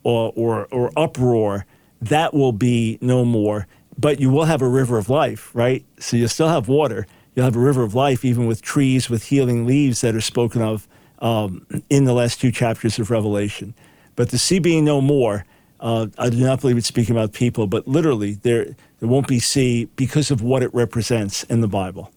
[0.03, 1.67] or, or, or uproar,
[2.01, 3.67] that will be no more.
[3.99, 5.85] But you will have a river of life, right?
[5.99, 7.07] So you'll still have water.
[7.35, 10.63] You'll have a river of life, even with trees with healing leaves that are spoken
[10.63, 10.87] of
[11.21, 13.75] um, in the last two chapters of Revelation.
[14.15, 15.45] But the sea being no more,
[15.81, 19.39] uh, I do not believe it's speaking about people, but literally there, there won't be
[19.39, 22.11] sea because of what it represents in the Bible.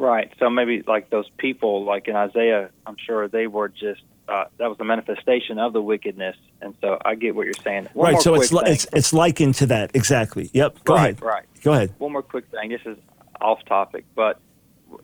[0.00, 0.32] Right.
[0.38, 4.66] So maybe like those people, like in Isaiah, I'm sure they were just uh, that
[4.66, 7.86] was the manifestation of the wickedness, and so I get what you're saying.
[7.92, 8.22] One right.
[8.22, 10.48] So it's li- it's it's likened to that exactly.
[10.54, 10.84] Yep.
[10.84, 11.22] Go right, ahead.
[11.22, 11.44] Right.
[11.62, 11.92] Go ahead.
[11.98, 12.70] One more quick thing.
[12.70, 12.96] This is
[13.42, 14.40] off topic, but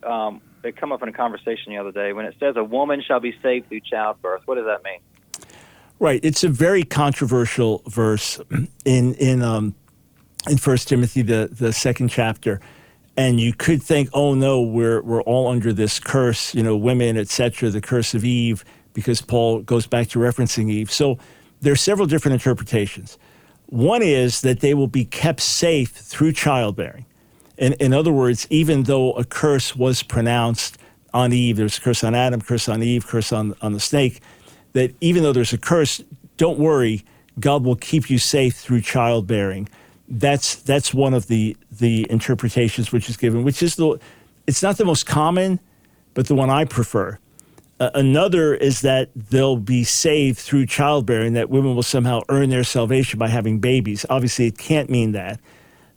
[0.01, 3.03] um, it come up in a conversation the other day when it says a woman
[3.07, 4.41] shall be saved through childbirth.
[4.45, 4.99] What does that mean?
[5.99, 6.21] Right.
[6.23, 8.41] It's a very controversial verse
[8.83, 9.75] in in um,
[10.49, 12.61] in First Timothy, the the second chapter,
[13.17, 17.17] and you could think, oh no, we're we're all under this curse, you know, women,
[17.17, 20.91] etc., the curse of Eve, because Paul goes back to referencing Eve.
[20.91, 21.17] So
[21.59, 23.17] there are several different interpretations.
[23.65, 27.05] One is that they will be kept safe through childbearing.
[27.57, 30.77] In, in other words, even though a curse was pronounced
[31.13, 34.21] on Eve, there's a curse on Adam, curse on Eve, curse on, on the snake,
[34.73, 36.03] that even though there's a curse,
[36.37, 37.03] don't worry,
[37.39, 39.67] God will keep you safe through childbearing.
[40.07, 43.99] That's that's one of the the interpretations which is given, which is the
[44.45, 45.59] it's not the most common,
[46.13, 47.19] but the one I prefer.
[47.79, 52.63] Uh, another is that they'll be saved through childbearing, that women will somehow earn their
[52.63, 54.05] salvation by having babies.
[54.09, 55.39] Obviously, it can't mean that.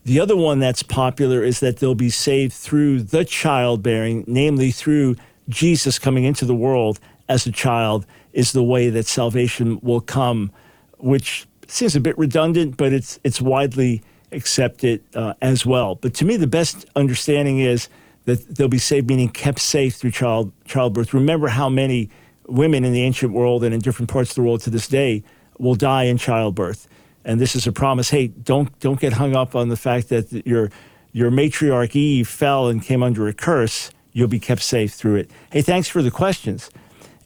[0.05, 5.17] The other one that's popular is that they'll be saved through the childbearing, namely through
[5.49, 10.51] Jesus coming into the world as a child, is the way that salvation will come,
[10.99, 14.03] which seems a bit redundant, but it's it's widely
[14.33, 15.97] accepted uh, as well.
[15.97, 17.89] But to me, the best understanding is
[18.25, 21.15] that they'll be saved, meaning kept safe through child childbirth.
[21.15, 22.11] Remember how many
[22.47, 25.23] women in the ancient world and in different parts of the world to this day
[25.59, 26.89] will die in childbirth.
[27.25, 28.11] And this is a promise.
[28.11, 30.71] Hey, don't don't get hung up on the fact that your
[31.13, 33.91] your matriarch Eve fell and came under a curse.
[34.13, 35.31] You'll be kept safe through it.
[35.53, 36.71] Hey, thanks for the questions.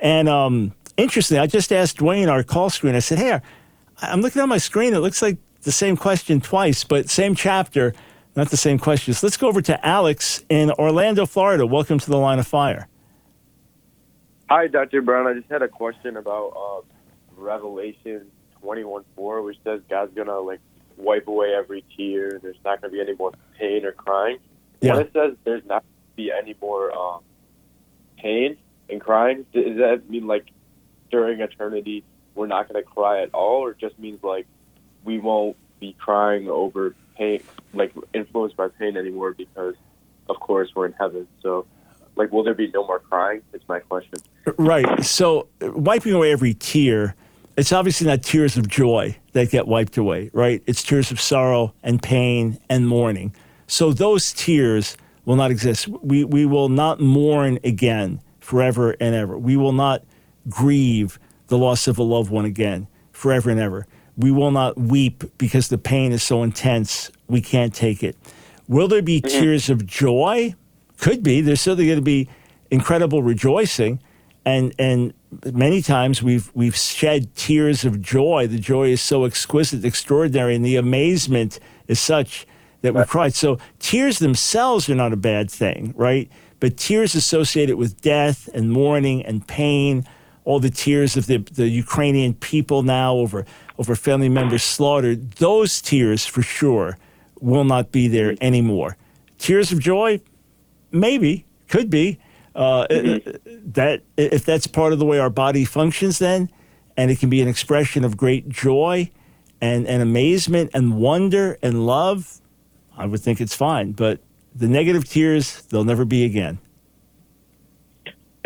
[0.01, 3.41] And um, interestingly, I just asked Dwayne, our call screen, I said, hey,
[4.03, 4.95] I'm looking at my screen.
[4.95, 7.95] It looks like the same question twice, but same chapter,
[8.37, 9.23] not the same questions.
[9.23, 11.67] Let's go over to Alex in Orlando, Florida.
[11.67, 12.89] Welcome to the line of fire.
[14.51, 15.03] Hi, Dr.
[15.03, 15.27] Brown.
[15.27, 18.27] I just had a question about uh, Revelation
[18.61, 20.61] 21 4, which says God's going to like
[20.97, 22.39] wipe away every tear.
[22.43, 24.39] There's not going to be any more pain or crying.
[24.81, 24.93] Yeah.
[24.93, 27.23] When it says there's not going to be any more um,
[28.19, 28.57] pain
[28.91, 30.47] and crying, does that mean like
[31.11, 32.05] during eternity
[32.35, 34.47] we're not going to cry at all, or just means like
[35.05, 37.43] we won't be crying over pain,
[37.73, 39.75] like influenced by pain anymore because,
[40.29, 41.27] of course, we're in heaven.
[41.43, 41.67] So,
[42.17, 43.43] like, will there be no more crying?
[43.53, 44.19] It's my question.
[44.57, 45.05] Right.
[45.05, 47.15] So, wiping away every tear,
[47.57, 50.63] it's obviously not tears of joy that get wiped away, right?
[50.67, 53.35] It's tears of sorrow and pain and mourning.
[53.67, 55.89] So, those tears will not exist.
[55.89, 59.39] We, we will not mourn again forever and ever.
[59.39, 60.05] We will not
[60.49, 63.87] grieve the loss of a loved one again forever and ever.
[64.17, 68.17] We will not weep because the pain is so intense we can't take it.
[68.69, 69.41] Will there be mm-hmm.
[69.41, 70.55] tears of joy?
[70.99, 71.41] Could be.
[71.41, 72.29] There's certainly going to be
[72.71, 74.01] incredible rejoicing,
[74.45, 75.13] and and
[75.53, 78.47] many times we've we've shed tears of joy.
[78.47, 82.47] The joy is so exquisite, extraordinary, and the amazement is such
[82.83, 83.35] that we cried.
[83.35, 86.31] So tears themselves are not a bad thing, right?
[86.61, 90.07] But tears associated with death and mourning and pain,
[90.45, 93.45] all the tears of the, the Ukrainian people now over
[93.79, 96.97] over family members slaughtered, those tears for sure
[97.41, 98.97] will not be there anymore.
[99.39, 100.21] Tears of joy,
[100.93, 102.21] maybe, could be.
[102.55, 106.49] Uh, that if that's part of the way our body functions, then,
[106.97, 109.11] and it can be an expression of great joy,
[109.61, 112.41] and, and amazement and wonder and love,
[112.97, 113.93] I would think it's fine.
[113.93, 114.21] But
[114.55, 116.59] the negative tears, they'll never be again.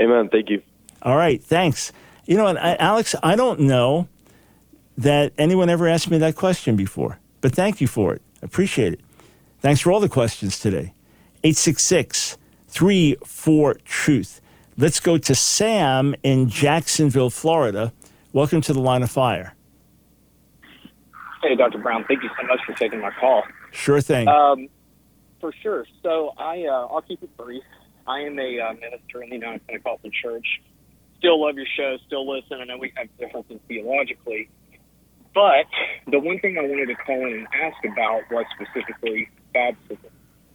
[0.01, 0.29] Amen.
[0.31, 0.63] Thank you.
[1.03, 1.93] All right, thanks.
[2.27, 4.09] You know, and I, Alex, I don't know
[4.97, 8.23] that anyone ever asked me that question before, but thank you for it.
[8.43, 9.01] I appreciate it.
[9.61, 10.93] Thanks for all the questions today.
[11.45, 12.37] 866
[12.69, 14.41] 34 Truth.
[14.77, 17.93] Let's go to Sam in Jacksonville, Florida.
[18.33, 19.55] Welcome to the line of fire.
[21.43, 21.79] Hey, Dr.
[21.79, 23.45] Brown, thank you so much for taking my call.
[23.73, 24.29] Sure thing.
[24.29, 24.69] Um,
[25.41, 25.87] for sure.
[26.03, 27.63] So I, uh, I'll keep it brief.
[28.07, 30.47] I am a uh, minister in the United Pentecostal Church.
[31.19, 31.97] Still love your show.
[32.07, 32.61] Still listen.
[32.61, 34.49] I know we have differences theologically,
[35.35, 35.67] but
[36.11, 40.11] the one thing I wanted to call in and ask about was specifically baptism.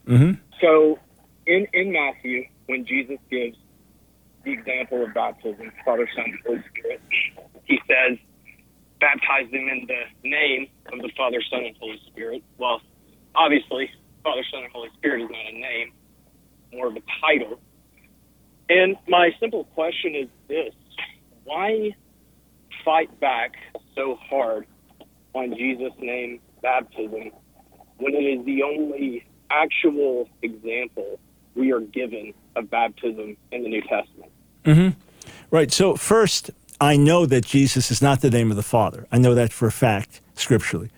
[0.07, 0.31] Mm-hmm.
[0.61, 0.99] So
[1.45, 3.57] in in Matthew, when Jesus gives
[4.43, 7.01] the example of baptism, Father, Son, and Holy Spirit,
[7.65, 8.17] he says,
[8.99, 12.43] baptize them in the name of the Father, Son, and Holy Spirit.
[12.57, 12.81] Well,
[13.35, 13.89] obviously,
[14.23, 15.91] Father, Son, and Holy Spirit is not a name,
[16.73, 17.59] more of a title.
[18.73, 20.73] And my simple question is this
[21.43, 21.91] why
[22.83, 23.53] fight back
[23.95, 24.65] so hard
[25.35, 27.31] on Jesus' name baptism
[27.97, 31.19] when it is the only actual example
[31.53, 34.31] we are given of baptism in the New Testament?
[34.65, 34.99] Mm-hmm.
[35.51, 35.71] Right.
[35.71, 36.49] So, first,
[36.81, 39.05] I know that Jesus is not the name of the Father.
[39.11, 40.89] I know that for a fact, scripturally.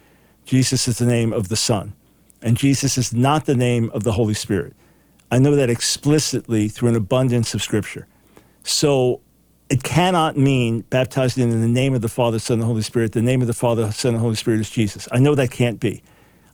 [0.45, 1.93] Jesus is the name of the Son,
[2.41, 4.75] and Jesus is not the name of the Holy Spirit.
[5.31, 8.07] I know that explicitly through an abundance of scripture.
[8.63, 9.21] So,
[9.69, 13.13] it cannot mean baptized in the name of the Father, Son, and Holy Spirit.
[13.13, 15.07] The name of the Father, Son, and Holy Spirit is Jesus.
[15.11, 16.03] I know that can't be.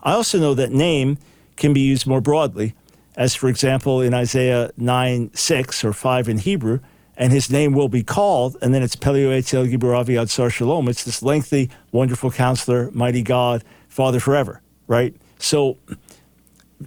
[0.01, 1.17] I also know that name
[1.57, 2.73] can be used more broadly,
[3.15, 6.79] as for example in Isaiah 9 6 or 5 in Hebrew,
[7.17, 10.87] and his name will be called, and then it's Pelio Etzel Gibaravi Ad Sar Shalom.
[10.87, 15.13] It's this lengthy, wonderful counselor, mighty God, Father forever, right?
[15.37, 15.77] So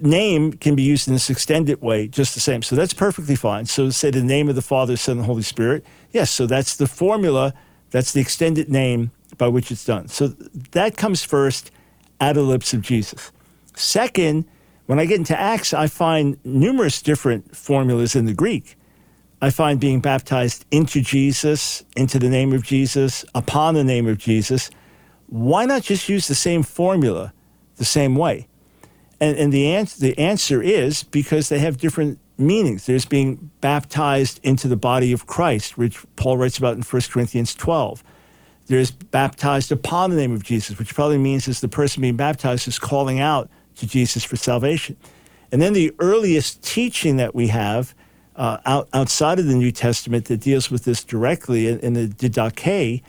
[0.00, 2.62] name can be used in this extended way just the same.
[2.62, 3.66] So that's perfectly fine.
[3.66, 5.84] So say the name of the Father, Son, and Holy Spirit.
[6.12, 7.54] Yes, so that's the formula,
[7.90, 10.08] that's the extended name by which it's done.
[10.08, 10.28] So
[10.72, 11.70] that comes first
[12.20, 13.32] of the lips of Jesus.
[13.74, 14.44] Second,
[14.86, 18.76] when I get into Acts, I find numerous different formulas in the Greek.
[19.40, 24.18] I find being baptized into Jesus, into the name of Jesus, upon the name of
[24.18, 24.70] Jesus.
[25.26, 27.32] Why not just use the same formula
[27.76, 28.46] the same way?
[29.24, 32.84] And, and the, answer, the answer is because they have different meanings.
[32.84, 37.54] There's being baptized into the body of Christ, which Paul writes about in 1 Corinthians
[37.54, 38.04] 12.
[38.66, 42.68] There's baptized upon the name of Jesus, which probably means is the person being baptized
[42.68, 44.94] is calling out to Jesus for salvation.
[45.50, 47.94] And then the earliest teaching that we have
[48.36, 52.08] uh, out, outside of the New Testament that deals with this directly in, in the
[52.08, 53.02] Didache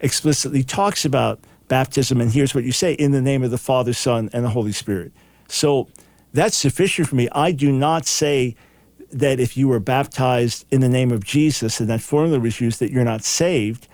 [0.00, 2.20] explicitly talks about baptism.
[2.20, 4.72] And here's what you say in the name of the Father, Son, and the Holy
[4.72, 5.12] Spirit.
[5.48, 5.88] So
[6.32, 7.28] that's sufficient for me.
[7.32, 8.56] I do not say
[9.12, 12.80] that if you were baptized in the name of Jesus and that formula was used,
[12.80, 13.86] that you're not saved.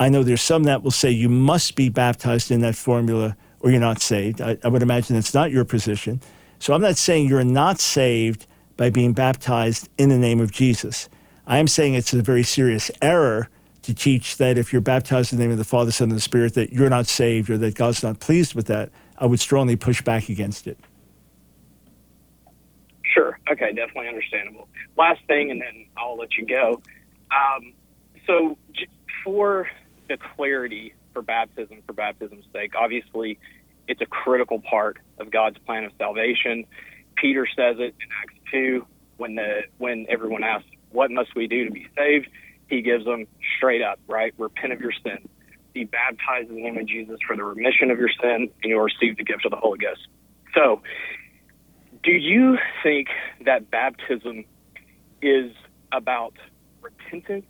[0.00, 3.70] I know there's some that will say you must be baptized in that formula or
[3.70, 4.40] you're not saved.
[4.40, 6.20] I, I would imagine that's not your position.
[6.58, 11.08] So I'm not saying you're not saved by being baptized in the name of Jesus.
[11.46, 13.48] I am saying it's a very serious error
[13.82, 16.22] to teach that if you're baptized in the name of the Father, Son, and the
[16.22, 18.90] Spirit, that you're not saved or that God's not pleased with that.
[19.18, 20.78] I would strongly push back against it.
[23.02, 23.38] Sure.
[23.50, 24.68] Okay, definitely understandable.
[24.96, 26.82] Last thing, and then I'll let you go.
[27.30, 27.72] Um,
[28.26, 28.58] so,
[29.22, 29.68] for
[30.08, 33.38] the clarity for baptism, for baptism's sake, obviously,
[33.86, 36.64] it's a critical part of God's plan of salvation.
[37.16, 38.86] Peter says it in Acts two
[39.16, 42.28] when the when everyone asks, "What must we do to be saved?"
[42.68, 44.34] He gives them straight up, right?
[44.38, 45.28] Repent of your sin,
[45.74, 48.80] be baptized in the name of Jesus for the remission of your sin, and you'll
[48.80, 50.06] receive the gift of the Holy Ghost.
[50.54, 50.80] So,
[52.02, 53.08] do you think
[53.44, 54.44] that baptism
[55.20, 55.52] is
[55.92, 56.34] about
[56.80, 57.46] repentance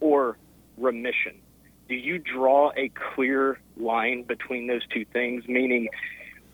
[0.00, 0.38] or
[0.78, 1.36] remission?
[1.88, 5.46] Do you draw a clear line between those two things?
[5.46, 5.88] Meaning,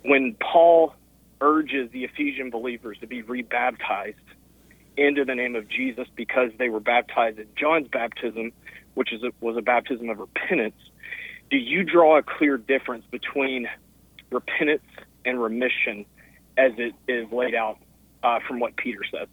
[0.03, 0.95] when Paul
[1.41, 4.17] urges the Ephesian believers to be rebaptized
[4.97, 8.53] into the name of Jesus because they were baptized in John's baptism,
[8.95, 10.75] which is a, was a baptism of repentance,
[11.51, 13.69] do you draw a clear difference between
[14.31, 14.83] repentance
[15.25, 16.05] and remission
[16.57, 17.79] as it is laid out
[18.23, 19.29] uh, from what Peter says?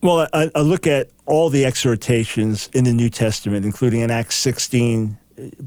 [0.00, 4.36] Well, I, I, look at all the exhortations in the New Testament, including in Acts
[4.36, 5.16] 16,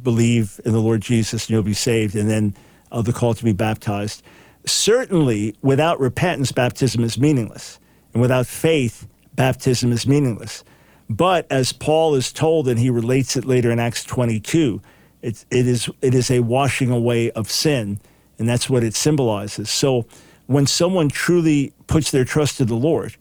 [0.04, 2.56] believe in the Lord Jesus and you'll be saved, and then
[2.92, 4.22] uh, the call to be baptized.
[4.66, 7.80] Certainly, without repentance, baptism is meaningless.
[8.14, 10.64] And without faith, baptism is meaningless.
[11.10, 14.82] But as Paul is told, and he relates it later in Acts 22,
[15.28, 18.00] it, it, is, it is a washing away of sin,
[18.40, 19.70] and that's what it symbolizes.
[19.70, 20.06] So
[20.46, 23.18] when someone truly puts their trust in the Lord,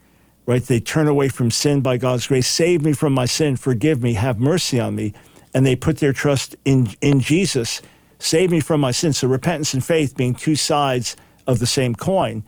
[0.46, 0.62] right?
[0.62, 2.46] They turn away from sin by God's grace.
[2.46, 3.56] Save me from my sin.
[3.56, 4.14] Forgive me.
[4.14, 5.14] Have mercy on me.
[5.52, 7.82] And they put their trust in, in Jesus.
[8.20, 9.12] Save me from my sin.
[9.12, 11.16] So repentance and faith being two sides
[11.48, 12.44] of the same coin.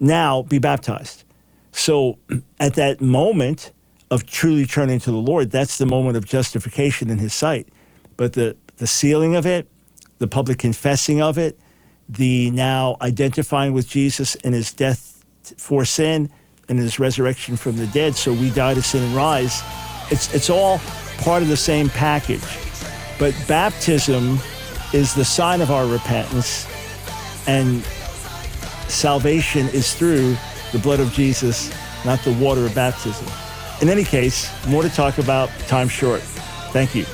[0.00, 1.24] Now be baptized.
[1.72, 2.18] So
[2.58, 3.72] at that moment
[4.10, 7.68] of truly turning to the Lord, that's the moment of justification in his sight.
[8.16, 9.68] But the, the sealing of it,
[10.18, 11.58] the public confessing of it,
[12.08, 15.24] the now identifying with Jesus in his death
[15.56, 16.30] for sin,
[16.68, 19.62] and his resurrection from the dead, so we die to sin and rise.
[20.10, 20.78] It's, it's all
[21.18, 22.40] part of the same package.
[23.18, 24.38] But baptism
[24.92, 26.66] is the sign of our repentance,
[27.46, 27.82] and
[28.88, 30.36] salvation is through
[30.72, 31.72] the blood of Jesus,
[32.04, 33.26] not the water of baptism.
[33.82, 36.22] In any case, more to talk about, time short.
[36.72, 37.04] Thank you.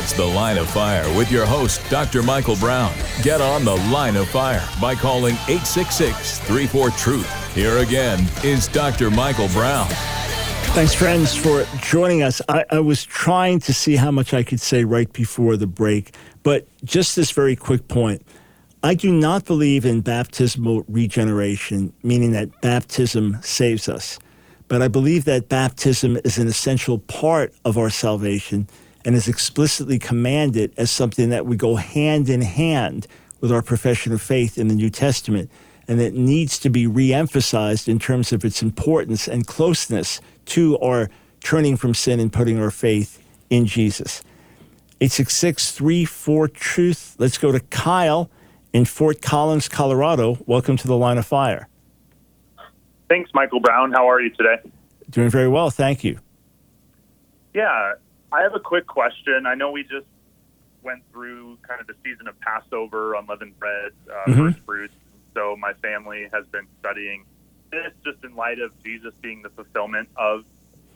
[0.00, 2.22] It's The Line of Fire with your host, Dr.
[2.22, 2.90] Michael Brown.
[3.22, 7.54] Get on The Line of Fire by calling 866 34 Truth.
[7.54, 9.10] Here again is Dr.
[9.10, 9.88] Michael Brown.
[10.72, 12.40] Thanks, friends, for joining us.
[12.48, 16.14] I, I, was trying to see how much I could say right before the break,
[16.44, 18.26] but just this very quick point.
[18.82, 24.18] I do not believe in baptismal regeneration, meaning that baptism saves us.
[24.66, 28.66] But I believe that baptism is an essential part of our salvation
[29.04, 33.06] and is explicitly commanded as something that would go hand in hand
[33.40, 35.50] with our profession of faith in the New Testament,
[35.88, 41.08] and that needs to be reemphasized in terms of its importance and closeness to our
[41.42, 44.22] turning from sin and putting our faith in Jesus.
[45.00, 45.80] 866
[46.52, 47.16] Truth.
[47.18, 48.30] Let's go to Kyle
[48.72, 50.38] in Fort Collins, Colorado.
[50.46, 51.68] Welcome to the line of fire.
[53.08, 53.92] Thanks, Michael Brown.
[53.92, 54.56] How are you today?
[55.08, 55.70] Doing very well.
[55.70, 56.18] Thank you.
[57.54, 57.94] Yeah,
[58.32, 59.46] I have a quick question.
[59.46, 60.06] I know we just
[60.82, 64.40] went through kind of the season of Passover, unleavened bread, uh, mm-hmm.
[64.40, 64.94] first fruits.
[65.34, 67.24] So my family has been studying
[67.70, 70.44] this just in light of Jesus being the fulfillment of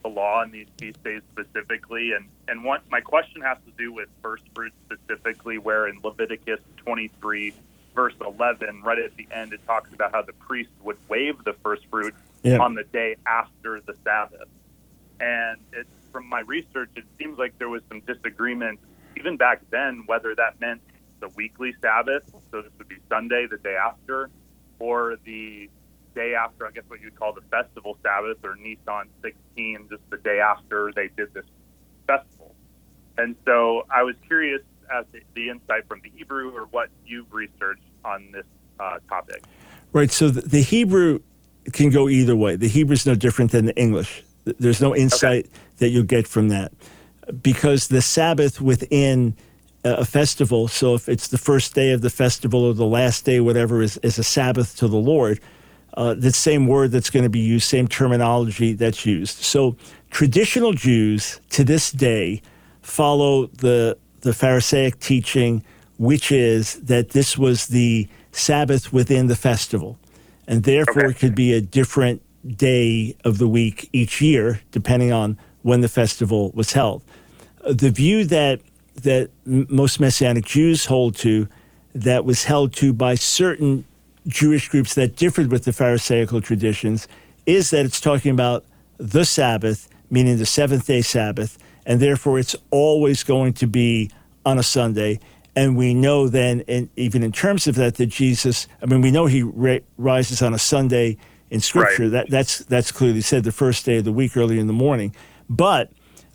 [0.03, 2.13] the law in these feast days specifically.
[2.13, 6.61] And and what my question has to do with first fruits specifically, where in Leviticus
[6.77, 7.55] 23
[7.95, 11.53] verse 11, right at the end, it talks about how the priest would wave the
[11.63, 12.59] first fruit yeah.
[12.59, 14.49] on the day after the Sabbath.
[15.21, 18.79] And it's from my research, it seems like there was some disagreement
[19.17, 20.81] even back then whether that meant
[21.21, 24.31] the weekly Sabbath, so this would be Sunday, the day after,
[24.79, 25.69] or the
[26.15, 30.19] day after, I guess what you'd call the festival Sabbath, or Nisan 16, just the
[30.19, 31.47] day after they did this
[32.07, 32.55] festival.
[33.19, 34.63] And so I was curious
[34.97, 38.47] as to the insight from the Hebrew or what you've researched on this
[38.79, 39.43] uh, topic.
[39.93, 40.11] Right.
[40.11, 41.21] So the, the Hebrew
[41.73, 42.57] can go either way.
[42.57, 44.23] The Hebrew is no different than the English.
[44.45, 45.47] There's no insight.
[45.47, 45.55] Okay.
[45.79, 46.73] That you'll get from that.
[47.43, 49.37] Because the Sabbath within
[49.85, 53.41] a festival, so if it's the first day of the festival or the last day,
[53.41, 55.41] whatever, is, is a Sabbath to the Lord,
[55.97, 59.39] uh, the same word that's going to be used, same terminology that's used.
[59.39, 59.77] So
[60.11, 62.43] traditional Jews to this day
[62.83, 65.63] follow the, the Pharisaic teaching,
[65.99, 69.99] which is that this was the Sabbath within the festival.
[70.47, 72.23] And therefore, it could be a different
[72.59, 77.03] day of the week each year, depending on when the festival was held.
[77.69, 78.61] The view that
[79.03, 81.49] that most Messianic Jews hold to,
[81.95, 83.85] that was held to by certain
[84.29, 87.09] Jewish groups that differed with the Pharisaical traditions,
[87.47, 88.65] is that it's talking about
[88.99, 94.11] the Sabbath, meaning the seventh day Sabbath, and therefore it's always going to be
[94.45, 95.19] on a Sunday.
[95.57, 99.11] And we know then, and even in terms of that, that Jesus, I mean, we
[99.11, 101.17] know he ra- rises on a Sunday
[101.51, 102.09] in Scripture.
[102.11, 105.15] That, that's, that's clearly said the first day of the week early in the morning.
[105.49, 105.93] But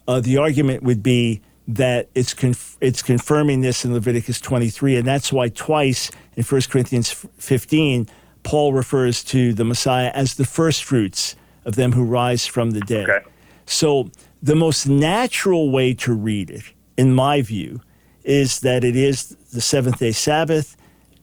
[0.08, 5.08] uh, the argument would be that it's conf- it's confirming this in Leviticus 23, and
[5.08, 8.08] that's why twice in 1 Corinthians 15,
[8.44, 11.36] Paul refers to the Messiah as the first fruits
[11.66, 13.08] of them who rise from the dead.
[13.10, 13.26] Okay.
[13.68, 14.10] So
[14.42, 16.64] the most natural way to read it,
[16.98, 17.82] in my view,
[18.24, 20.76] is that it is the seventh day Sabbath,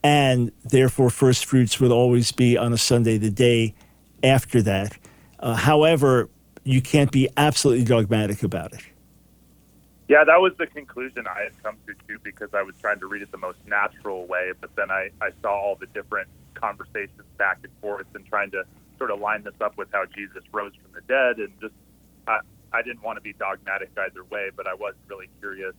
[0.04, 3.74] and therefore first fruits would always be on a Sunday, the day
[4.22, 4.96] after that.
[5.40, 6.28] Uh, however,
[6.66, 8.80] you can't be absolutely dogmatic about it.
[10.08, 13.06] Yeah, that was the conclusion I had come to too, because I was trying to
[13.06, 17.22] read it the most natural way, but then I, I saw all the different conversations
[17.38, 18.64] back and forth and trying to
[18.98, 21.74] sort of line this up with how Jesus rose from the dead, and just
[22.26, 22.40] I,
[22.72, 25.74] I didn't want to be dogmatic either way, but I was really curious,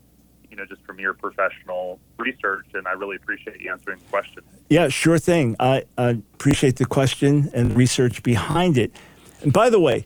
[0.49, 4.43] you know, just from your professional research, and I really appreciate you answering the question.
[4.69, 5.55] Yeah, sure thing.
[5.59, 8.91] I, I appreciate the question and research behind it.
[9.41, 10.05] And by the way,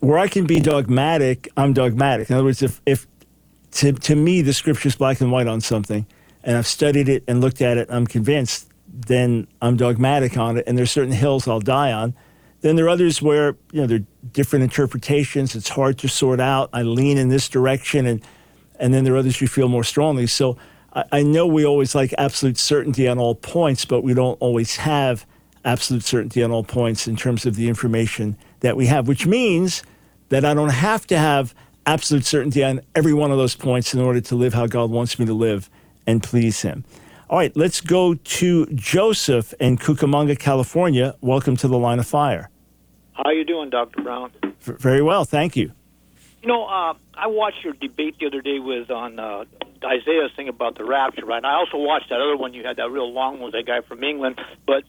[0.00, 2.30] where I can be dogmatic, I'm dogmatic.
[2.30, 3.06] In other words, if, if
[3.72, 6.06] to, to me the scripture's black and white on something,
[6.42, 10.64] and I've studied it and looked at it, I'm convinced, then I'm dogmatic on it,
[10.66, 12.14] and there's certain hills I'll die on.
[12.62, 15.54] Then there are others where you know there are different interpretations.
[15.54, 16.70] It's hard to sort out.
[16.72, 18.22] I lean in this direction, and
[18.78, 20.26] and then there are others you feel more strongly.
[20.26, 20.58] So
[20.92, 24.76] I, I know we always like absolute certainty on all points, but we don't always
[24.76, 25.26] have
[25.64, 29.82] absolute certainty on all points in terms of the information that we have, which means
[30.28, 31.54] that I don't have to have
[31.86, 35.18] absolute certainty on every one of those points in order to live how God wants
[35.18, 35.68] me to live
[36.06, 36.84] and please Him.
[37.28, 41.14] All right, let's go to Joseph in Cucamonga, California.
[41.20, 42.50] Welcome to the Line of Fire.
[43.12, 44.02] How you doing, Dr.
[44.02, 44.32] Brown?
[44.60, 45.72] V- very well, thank you.
[46.42, 49.44] You know, uh, I watched your debate the other day with on uh,
[49.84, 51.36] Isaiah's thing about the rapture, right?
[51.36, 53.66] And I also watched that other one you had, that real long one with that
[53.66, 54.40] guy from England.
[54.66, 54.84] But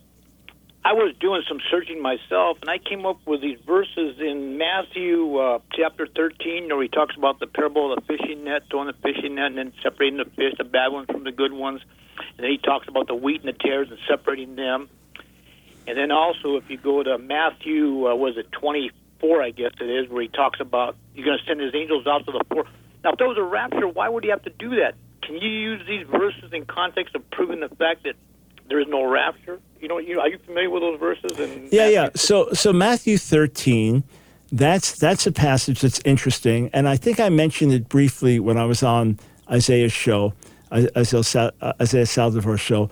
[0.84, 5.38] I was doing some searching myself, and I came up with these verses in Matthew
[5.38, 8.94] uh, chapter 13, where he talks about the parable of the fishing net, throwing the
[8.94, 11.82] fishing net, and then separating the fish, the bad ones from the good ones.
[12.18, 14.90] And then he talks about the wheat and the tares and separating them.
[15.86, 19.86] And then also, if you go to Matthew, uh, was it 24, I guess it
[19.90, 22.66] is, where he talks about you're going to send his angels out to the poor.
[23.04, 24.96] Now, if there was a rapture, why would he have to do that?
[25.22, 28.16] Can you use these verses in context of proving the fact that
[28.72, 29.60] there is no rapture?
[29.82, 31.38] You know, you, are you familiar with those verses?
[31.38, 32.10] And Yeah, yeah.
[32.16, 34.04] So, so Matthew 13,
[34.52, 38.66] that's that's a passage that's interesting, and I think I mentioned it briefly when I
[38.66, 39.20] was on
[39.50, 40.34] Isaiah's show,
[40.72, 42.90] Isaiah, uh, Isaiah Saldivar's show,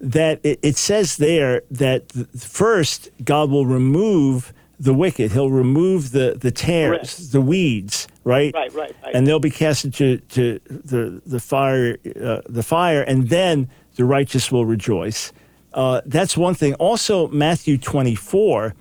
[0.00, 5.32] that it, it says there that first God will remove the wicked.
[5.32, 8.52] He'll remove the the tares, the weeds, right?
[8.54, 9.14] Right, right, right.
[9.14, 14.04] And they'll be cast into to the the fire, uh, the fire, and then the
[14.04, 15.32] righteous will rejoice.
[15.74, 16.74] Uh, that's one thing.
[16.74, 18.74] Also, Matthew 24,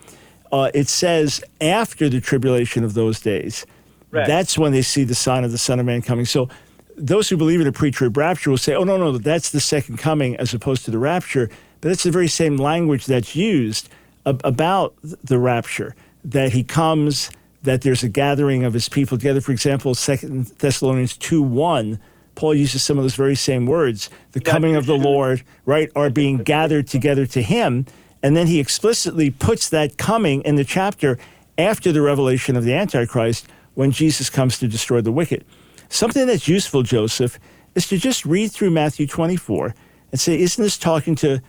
[0.52, 3.66] uh, it says after the tribulation of those days,
[4.12, 4.26] Right.
[4.26, 6.26] that's when they see the sign of the Son of Man coming.
[6.26, 6.50] So,
[6.98, 9.98] those who believe in a pre-trib rapture will say, "Oh no, no, that's the second
[10.00, 11.50] coming as opposed to the rapture."
[11.80, 13.88] But that's the very same language that's used
[14.26, 15.96] ab- about the rapture
[16.26, 17.30] that he comes,
[17.64, 19.40] that there's a gathering of his people together.
[19.42, 22.00] For example, Second Thessalonians two one.
[22.40, 24.10] Paul uses some of those very same words.
[24.32, 27.86] The coming of the Lord, right, are being gathered together to him.
[28.24, 31.20] And then he explicitly puts that coming in the chapter
[31.58, 35.44] after the revelation of the Antichrist when Jesus comes to destroy the wicked.
[35.90, 37.38] Something that's useful, Joseph,
[37.76, 39.76] is to just read through Matthew 24
[40.14, 41.42] and say, isn't this talking to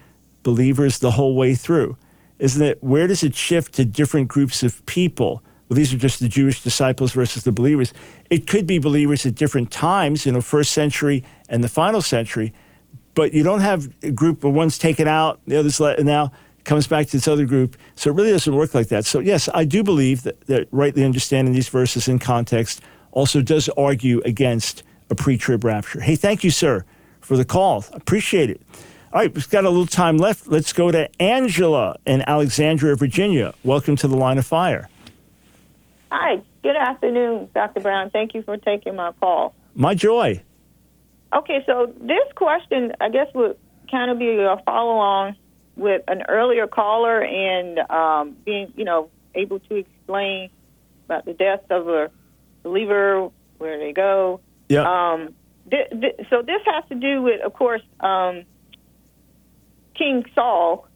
[0.43, 1.97] believers the whole way through?
[2.41, 5.45] Isn't it, where does it shift to different groups of people?
[5.71, 7.95] Well, these are just the Jewish disciples versus the believers.
[8.29, 12.53] It could be believers at different times, you know, first century and the final century,
[13.14, 16.33] but you don't have a group where one's taken out, the other's let, now
[16.64, 17.77] comes back to this other group.
[17.95, 19.07] So it really doesn't work like that.
[19.07, 22.81] So, yes, I do believe that, that rightly understanding these verses in context
[23.12, 26.01] also does argue against a pre trib rapture.
[26.01, 26.85] Hey, thank you, sir,
[27.21, 27.85] for the call.
[27.93, 28.61] Appreciate it.
[29.12, 30.49] All right, we've got a little time left.
[30.49, 33.55] Let's go to Angela in Alexandria, Virginia.
[33.62, 34.89] Welcome to the line of fire.
[36.11, 37.81] Hi, good afternoon, Dr.
[37.81, 38.11] Brown.
[38.11, 39.55] Thank you for taking my call.
[39.75, 40.43] My joy.
[41.33, 43.57] Okay, so this question, I guess, would
[43.91, 45.37] kind of be a follow on
[45.77, 50.51] with an earlier caller and um, being, you know, able to explain
[51.05, 52.11] about the death of a
[52.63, 54.41] believer, where they go.
[54.69, 54.83] Yeah.
[54.83, 55.35] Um,
[55.71, 58.45] th- th- so this has to do with, of course, um,
[59.97, 60.89] King Saul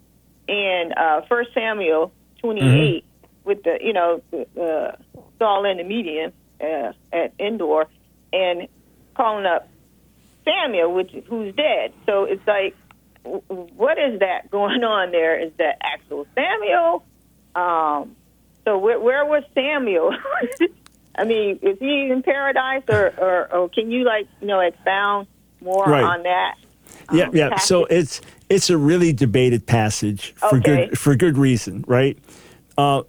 [0.48, 3.04] and uh, First Samuel 28
[3.44, 4.92] with the, you know, uh,
[5.38, 7.86] Saul and the medium uh, at Endor
[8.32, 8.68] and
[9.16, 9.68] calling up
[10.44, 11.92] Samuel, which who's dead.
[12.06, 12.74] So it's like,
[13.22, 15.40] what is that going on there?
[15.40, 17.04] Is that actual Samuel?
[17.54, 18.16] Um,
[18.64, 20.12] so where, where was Samuel?
[21.16, 25.28] I mean, is he in paradise, or, or, or can you like you know expound
[25.62, 26.02] more Right.
[26.02, 26.54] on that?
[27.12, 27.58] Yeah, um, yeah.
[27.58, 27.96] So passage?
[27.96, 30.88] it's it's a really debated passage for Okay.
[30.88, 32.18] good for good reason, right?
[32.76, 33.02] Uh,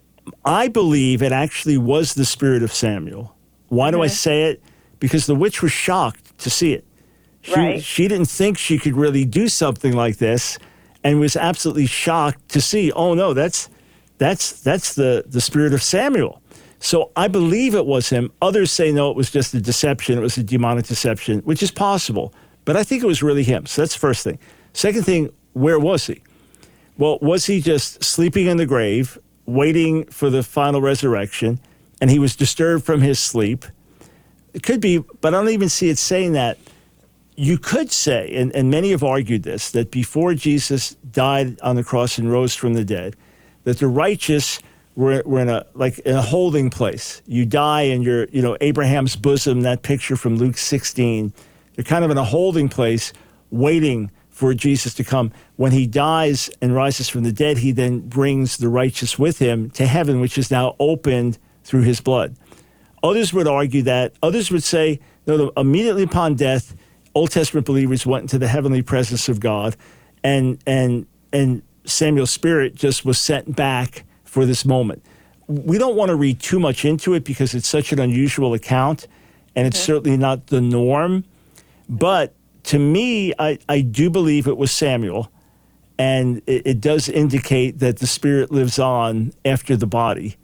[0.43, 3.35] I believe it actually was the spirit of Samuel.
[3.67, 4.61] Why do I say it?
[4.99, 6.85] Because the witch was shocked to see it.
[7.41, 7.83] She, Right.
[7.83, 10.57] she didn't think she could really do something like this,
[11.03, 12.91] and was absolutely shocked to see.
[12.91, 13.69] Oh no, that's
[14.17, 16.41] that's that's the the spirit of Samuel.
[16.79, 18.31] So I believe it was him.
[18.41, 20.17] Others say no, it was just a deception.
[20.17, 22.33] It was a demonic deception, which is possible.
[22.65, 23.65] But I think it was really him.
[23.67, 24.39] So that's the first thing.
[24.73, 26.21] Second thing, where was he?
[26.97, 31.59] Well, was he just sleeping in the grave, waiting for the final resurrection,
[32.01, 33.65] and he was disturbed from his sleep?
[34.53, 36.57] It could be, but I don't even see it saying that.
[37.37, 41.83] You could say, and, and many have argued this, that before Jesus died on the
[41.83, 43.17] cross and rose from the dead,
[43.65, 44.61] that the righteous
[44.95, 47.21] were, were in a like in a holding place.
[47.27, 51.33] You die in your, you know, Abraham's bosom, that picture from Luke 16.
[51.75, 53.11] They're kind of in a holding place,
[53.51, 55.31] waiting for Jesus to come.
[55.55, 59.69] When he dies and rises from the dead, he then brings the righteous with him
[59.71, 62.35] to heaven, which is now opened through his blood.
[63.01, 64.11] Others would argue that.
[64.21, 66.75] Others would say, no, no, immediately upon death,
[67.15, 69.77] Old Testament believers went into the heavenly presence of God,
[70.21, 75.01] and and and Samuel's spirit just was sent back for this moment.
[75.47, 79.07] We don't want to read too much into it because it's such an unusual account,
[79.55, 81.23] and it's certainly not the norm.
[81.87, 82.33] But
[82.65, 85.31] to me, I, I do believe it was Samuel,
[85.97, 90.35] and it, it does indicate that the spirit lives on after the body,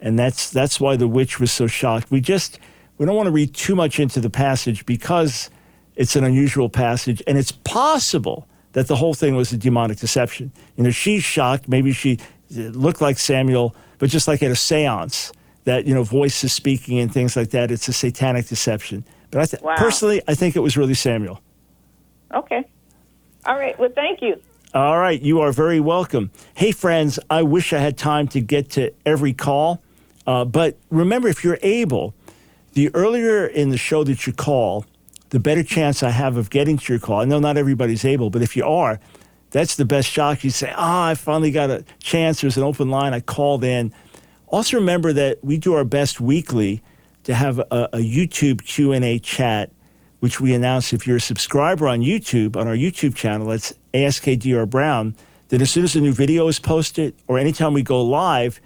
[0.00, 2.10] and that's that's why the witch was so shocked.
[2.10, 2.58] We just
[2.98, 5.50] we don't want to read too much into the passage because
[5.96, 10.52] it's an unusual passage, and it's possible that the whole thing was a demonic deception.
[10.76, 11.68] You know, she's shocked.
[11.68, 12.18] Maybe she
[12.56, 15.32] uh, looked like Samuel, but just like at a séance,
[15.64, 17.70] that you know, voices speaking and things like that.
[17.70, 19.04] It's a satanic deception.
[19.30, 19.74] But I th- Wow.
[19.76, 21.40] personally, I think it was really Samuel.
[22.34, 22.64] Okay.
[23.46, 23.78] All right.
[23.78, 24.40] Well, thank you.
[24.74, 26.32] All right, you are very welcome.
[26.54, 29.80] Hey, friends, I wish I had time to get to every call,
[30.26, 32.12] uh, but remember, if you're able,
[32.72, 34.84] the earlier in the show that you call,
[35.30, 37.20] the better chance I have of getting to your call.
[37.20, 38.98] I know not everybody's able, but if you are,
[39.52, 40.42] that's the best shot.
[40.42, 42.40] You say, "Ah, I finally got a chance.
[42.40, 43.14] There's an open line.
[43.14, 43.92] I called in."
[44.48, 46.82] Also, remember that we do our best weekly
[47.22, 49.70] to have a, a YouTube Q and A chat
[50.24, 54.66] which we announce if you're a subscriber on YouTube, on our YouTube channel, that's ASKDR
[54.70, 55.14] Brown,
[55.48, 58.58] then as soon as a new video is posted or anytime we go live,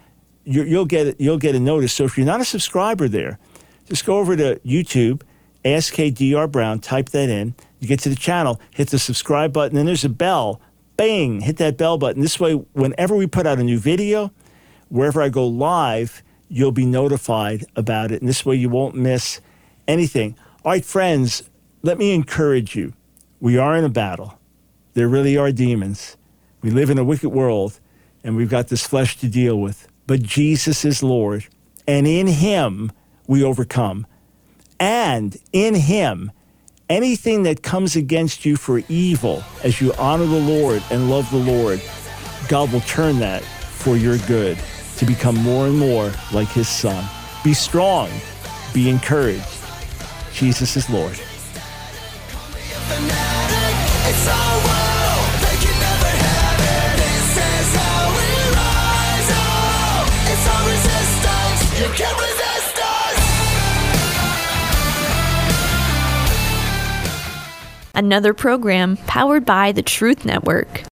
[0.45, 1.91] you, you'll, get, you'll get a notice.
[1.91, 3.39] So if you're not a subscriber there,
[3.89, 5.23] just go over to YouTube,
[5.65, 7.55] ASKDR Brown, type that in.
[7.81, 10.61] You get to the channel, hit the subscribe button, and there's a bell.
[10.95, 12.21] Bang, hit that bell button.
[12.21, 14.31] This way, whenever we put out a new video,
[14.87, 18.21] wherever I go live, you'll be notified about it.
[18.21, 19.41] And this way, you won't miss
[19.89, 20.37] anything.
[20.61, 21.49] All right, friends,
[21.83, 22.91] let me encourage you.
[23.39, 24.37] We are in a battle.
[24.93, 26.17] There really are demons.
[26.61, 27.79] We live in a wicked world,
[28.25, 29.87] and we've got this flesh to deal with.
[30.05, 31.47] But Jesus is Lord,
[31.87, 32.91] and in Him
[33.25, 34.05] we overcome.
[34.81, 36.29] And in Him,
[36.89, 41.37] anything that comes against you for evil, as you honor the Lord and love the
[41.37, 41.81] Lord,
[42.49, 44.59] God will turn that for your good
[44.97, 47.01] to become more and more like His Son.
[47.45, 48.09] Be strong,
[48.73, 49.58] be encouraged.
[50.39, 51.19] Jesus is Lord.
[67.93, 70.85] Another program powered by the Truth Network.